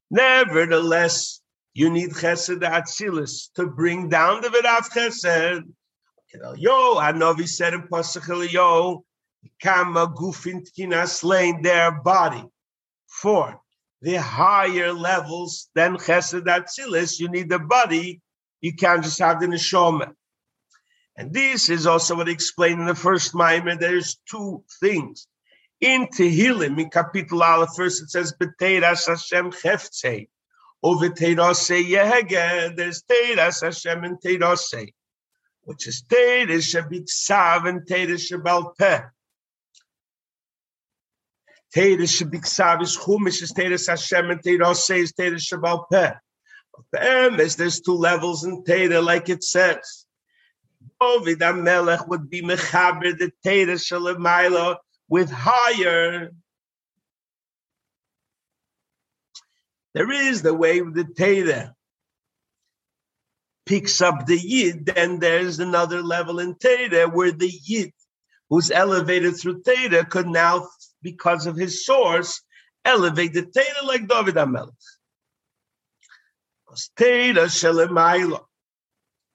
Nevertheless, 0.09 1.41
you 1.73 1.89
need 1.89 2.11
chesed 2.11 2.59
atzilis 2.61 3.51
to 3.55 3.65
bring 3.67 4.09
down 4.09 4.41
the 4.41 4.49
v'rav 4.49 4.89
chesed. 4.89 5.63
Yo, 6.57 6.95
Hanovi 6.95 7.47
said 7.47 7.73
in 7.73 7.81
Pasach 7.83 8.51
Yo, 8.51 9.03
kama 9.61 10.07
gufin 10.07 10.65
tkinas 10.65 11.09
slain 11.09 11.61
their 11.61 11.91
body. 11.91 12.43
Four, 13.07 13.59
the 14.01 14.15
higher 14.15 14.93
levels 14.93 15.69
than 15.75 15.97
chesed 15.97 16.45
atzilis, 16.45 17.19
you 17.19 17.27
need 17.27 17.49
the 17.49 17.59
body. 17.59 18.21
You 18.61 18.75
can't 18.75 19.03
just 19.03 19.19
have 19.19 19.39
the 19.39 19.47
neshama. 19.47 20.13
And 21.17 21.33
this 21.33 21.69
is 21.69 21.85
also 21.85 22.15
what 22.15 22.29
explained 22.29 22.79
in 22.79 22.85
the 22.87 22.95
first 22.95 23.33
Maimer. 23.33 23.79
There's 23.79 24.19
two 24.29 24.63
things. 24.79 25.27
In 25.79 26.07
Tehillim, 26.07 26.79
in 26.79 26.89
Kapitel 26.89 27.41
Aleph, 27.41 27.75
first 27.75 28.01
it 28.01 28.09
says, 28.09 28.33
B'teiras 28.39 29.07
Hashem 29.07 29.51
cheftzei. 29.51 30.29
Over 30.83 31.09
Teirase 31.09 31.83
Yehege, 31.83 32.75
there's 32.75 33.03
Teiras 33.03 33.61
Hashem 33.61 34.03
and 34.03 34.19
Teirase, 34.19 34.93
which 35.63 35.87
is 35.87 36.03
Teiras 36.09 36.73
Shabitsav 36.73 37.67
and 37.67 37.81
Teiras 37.81 38.31
Shabal 38.31 38.75
Peh. 38.77 39.01
Teiras 41.75 42.21
Shabitsav 42.21 42.81
is 42.81 42.97
Chumish, 42.97 43.41
is 43.43 43.53
Teiras 43.53 43.87
Hashem, 43.87 44.31
and 44.31 44.41
Teirase 44.41 44.97
is 44.97 45.13
Teiras 45.13 45.45
Shabal 45.51 45.85
Peh. 45.91 46.13
There's 46.91 47.81
two 47.81 47.93
levels 47.93 48.43
in 48.43 48.63
Teira, 48.63 49.03
like 49.03 49.29
it 49.29 49.43
says. 49.43 50.00
David 51.01 51.39
Amelech 51.39 52.07
would 52.07 52.29
be 52.29 52.43
mechaber 52.43 53.17
the 53.17 53.31
Teda 53.43 53.75
Shalemaila 53.75 54.77
with 55.09 55.31
higher. 55.31 56.31
There 59.93 60.11
is 60.11 60.43
the 60.43 60.53
way 60.53 60.79
the 60.79 61.03
Teda 61.03 61.73
picks 63.65 63.99
up 64.01 64.25
the 64.25 64.37
Yid, 64.37 64.85
then 64.85 65.19
there's 65.19 65.59
another 65.59 66.01
level 66.03 66.39
in 66.39 66.55
Teda 66.55 67.11
where 67.11 67.31
the 67.31 67.51
Yid, 67.65 67.93
who's 68.49 68.69
elevated 68.69 69.37
through 69.37 69.63
Teda, 69.63 70.07
could 70.07 70.27
now, 70.27 70.67
because 71.01 71.47
of 71.47 71.55
his 71.55 71.85
source, 71.85 72.41
elevate 72.85 73.33
the 73.33 73.43
Teda 73.43 73.87
like 73.87 74.07
David 74.07 74.35
Amelech. 74.35 74.71
Teda 76.97 77.45
Shalemaila. 77.47 78.43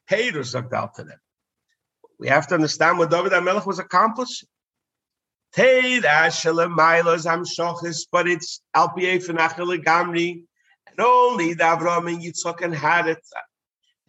Teda 0.09 0.44
sucked 0.44 0.72
out 0.72 0.94
to 0.94 1.05
them. 1.05 1.18
We 2.18 2.29
have 2.29 2.46
to 2.48 2.55
understand 2.55 2.98
what 2.98 3.11
David 3.11 3.33
HaMelech 3.33 3.66
was 3.66 3.79
accomplishing. 3.79 4.48
But 5.55 5.64
it's 8.29 8.61
Gamri, 9.85 10.42
and 10.87 11.00
only 11.00 11.55
the 11.55 11.64
Avram 11.64 12.09
and 12.12 12.22
Yitzchak 12.22 12.74
had 12.74 13.09
it. 13.09 13.24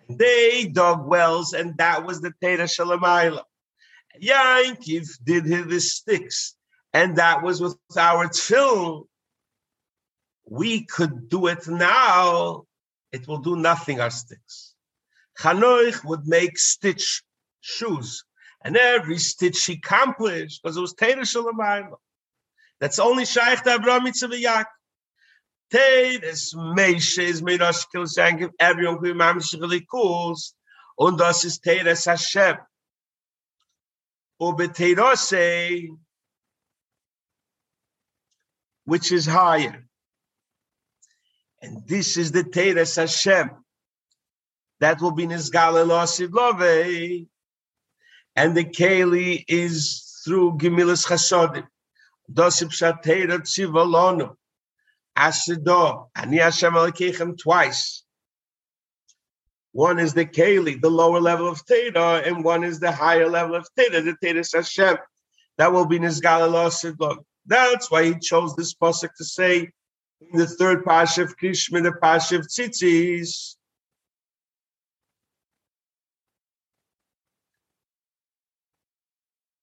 They 0.10 0.66
dug 0.66 1.06
wells, 1.06 1.54
and 1.54 1.78
that 1.78 2.06
was 2.06 2.22
the 2.22 2.34
Teda 2.42 2.68
Shalamayla. 2.68 3.44
Yankiv 4.22 5.08
did 5.24 5.46
hit 5.46 5.70
his 5.70 5.96
sticks, 5.96 6.56
and 6.94 7.18
that 7.18 7.44
was 7.44 7.62
with 7.62 7.78
our 7.98 8.28
tefillin. 8.28 9.06
We 10.50 10.86
could 10.86 11.30
do 11.30 11.48
it 11.48 11.68
now. 11.68 12.64
It 13.12 13.28
will 13.28 13.40
do 13.40 13.58
nothing, 13.58 14.00
our 14.00 14.10
sticks. 14.10 14.74
Chanoich 15.38 16.04
would 16.04 16.26
make 16.26 16.58
stitch 16.58 17.22
shoes, 17.68 18.24
and 18.64 18.78
every 18.78 19.18
stitch 19.18 19.58
she 19.58 19.74
accomplished 19.74 20.62
because 20.62 20.78
it 20.78 20.82
was 20.82 20.94
Teda 20.94 21.22
Shalamayla. 21.22 21.98
That's 22.80 23.00
only 23.00 23.26
Shaykh 23.26 23.66
Abraham 23.68 24.04
Mitzvah 24.06 24.66
Teires 25.74 26.56
Meishe 26.56 27.20
is 27.20 27.42
Mirashkil 27.42 28.08
Shankim, 28.08 28.52
everyone 28.60 29.00
who 29.00 29.14
mamshigli 29.14 29.86
calls, 29.86 30.54
und 30.98 31.18
das 31.18 31.44
ist 31.44 31.64
Teires 31.64 32.06
Hashem. 32.06 32.58
Ubeteirose, 34.42 35.90
which 38.86 39.12
is 39.12 39.26
higher. 39.26 39.84
And 41.62 41.86
this 41.86 42.16
is 42.16 42.32
the 42.32 42.44
Teires 42.44 42.96
Hashem. 42.96 43.50
That 44.80 45.02
will 45.02 45.12
be 45.12 45.26
Nizgale 45.26 45.86
Losid 45.86 46.32
Love. 46.32 47.28
And 48.38 48.56
the 48.56 48.64
Keli 48.64 49.44
is 49.48 50.22
through 50.24 50.60
Gemilas 50.60 51.08
Chasodim. 51.08 51.66
Dosip 52.32 52.70
Shatera 52.70 53.40
Tzivalonu. 53.40 54.36
Asido, 55.18 56.10
Ani 56.16 56.38
Hashem 56.38 56.74
Elokeichem 56.74 57.36
twice. 57.36 58.04
One 59.72 59.98
is 59.98 60.14
the 60.14 60.26
Keli, 60.26 60.80
the 60.80 60.90
lower 60.90 61.20
level 61.20 61.48
of 61.48 61.66
Teda, 61.66 62.28
and 62.28 62.44
one 62.44 62.64
is 62.64 62.80
the 62.80 62.92
higher 62.92 63.28
level 63.28 63.56
of 63.56 63.68
Teda, 63.78 64.04
the 64.04 64.16
Teda 64.24 64.48
Hashem. 64.54 64.98
That 65.58 65.74
will 65.74 65.88
be 65.88 65.98
Nizgala 65.98 66.70
Sidlog. 66.70 67.24
That's 67.48 67.90
why 67.90 68.04
he 68.04 68.20
chose 68.20 68.56
this 68.56 68.76
pasuk 68.76 69.10
to 69.18 69.26
say 69.26 69.72
in 70.22 70.38
the 70.38 70.46
third 70.46 70.86
Pasha 70.86 71.24
of 71.24 71.36
Krishma, 71.38 71.82
the 71.82 71.94
Pasha 71.94 72.36
of 72.36 72.48
Tzitzis. 72.48 73.57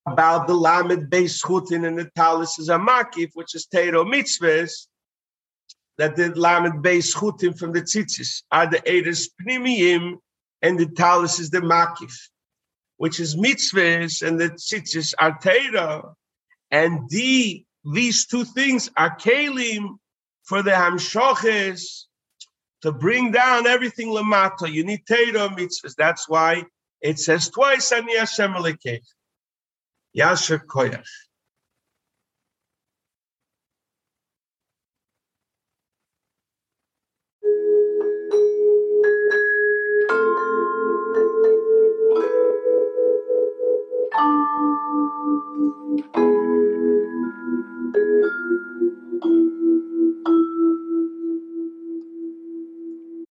About 0.06 0.46
the 0.46 0.54
Lamed 0.54 1.10
Beis 1.10 1.42
Chutin 1.42 1.86
and 1.86 1.98
the 1.98 2.10
Talis 2.14 2.58
is 2.58 2.68
a 2.68 2.78
Makif, 2.78 3.30
which 3.34 3.54
is 3.54 3.66
Teiro 3.72 4.04
Mitzvahs 4.04 4.86
that 5.98 6.16
the 6.16 6.30
lamed 6.34 6.82
beis 6.82 7.14
chutim 7.14 7.56
from 7.58 7.72
the 7.72 7.82
tzitzis 7.82 8.42
are 8.50 8.68
the 8.68 8.78
edus 8.78 9.28
pnimiyim, 9.40 10.16
and 10.62 10.78
the 10.78 10.86
talis 10.86 11.38
is 11.38 11.50
the 11.50 11.60
makif, 11.60 12.14
which 12.96 13.20
is 13.20 13.36
mitzvahs, 13.36 14.26
and 14.26 14.40
the 14.40 14.50
tzitzis 14.50 15.14
are 15.18 15.38
teira, 15.38 16.14
and 16.70 17.08
the 17.10 17.64
these 17.92 18.26
two 18.26 18.44
things 18.44 18.90
are 18.96 19.16
kalim 19.16 19.98
for 20.44 20.62
the 20.62 20.70
hamshoches 20.70 22.06
to 22.80 22.92
bring 22.92 23.30
down 23.30 23.66
everything 23.66 24.08
lamata. 24.08 24.70
You 24.70 24.84
need 24.84 25.04
teira 25.06 25.48
mitzvahs. 25.56 25.94
That's 25.96 26.28
why 26.28 26.64
it 27.00 27.18
says 27.18 27.50
twice 27.50 27.92
ani 27.92 28.16
Hashem 28.16 28.54
Jasche 30.16 30.58
Koyer. 30.66 31.04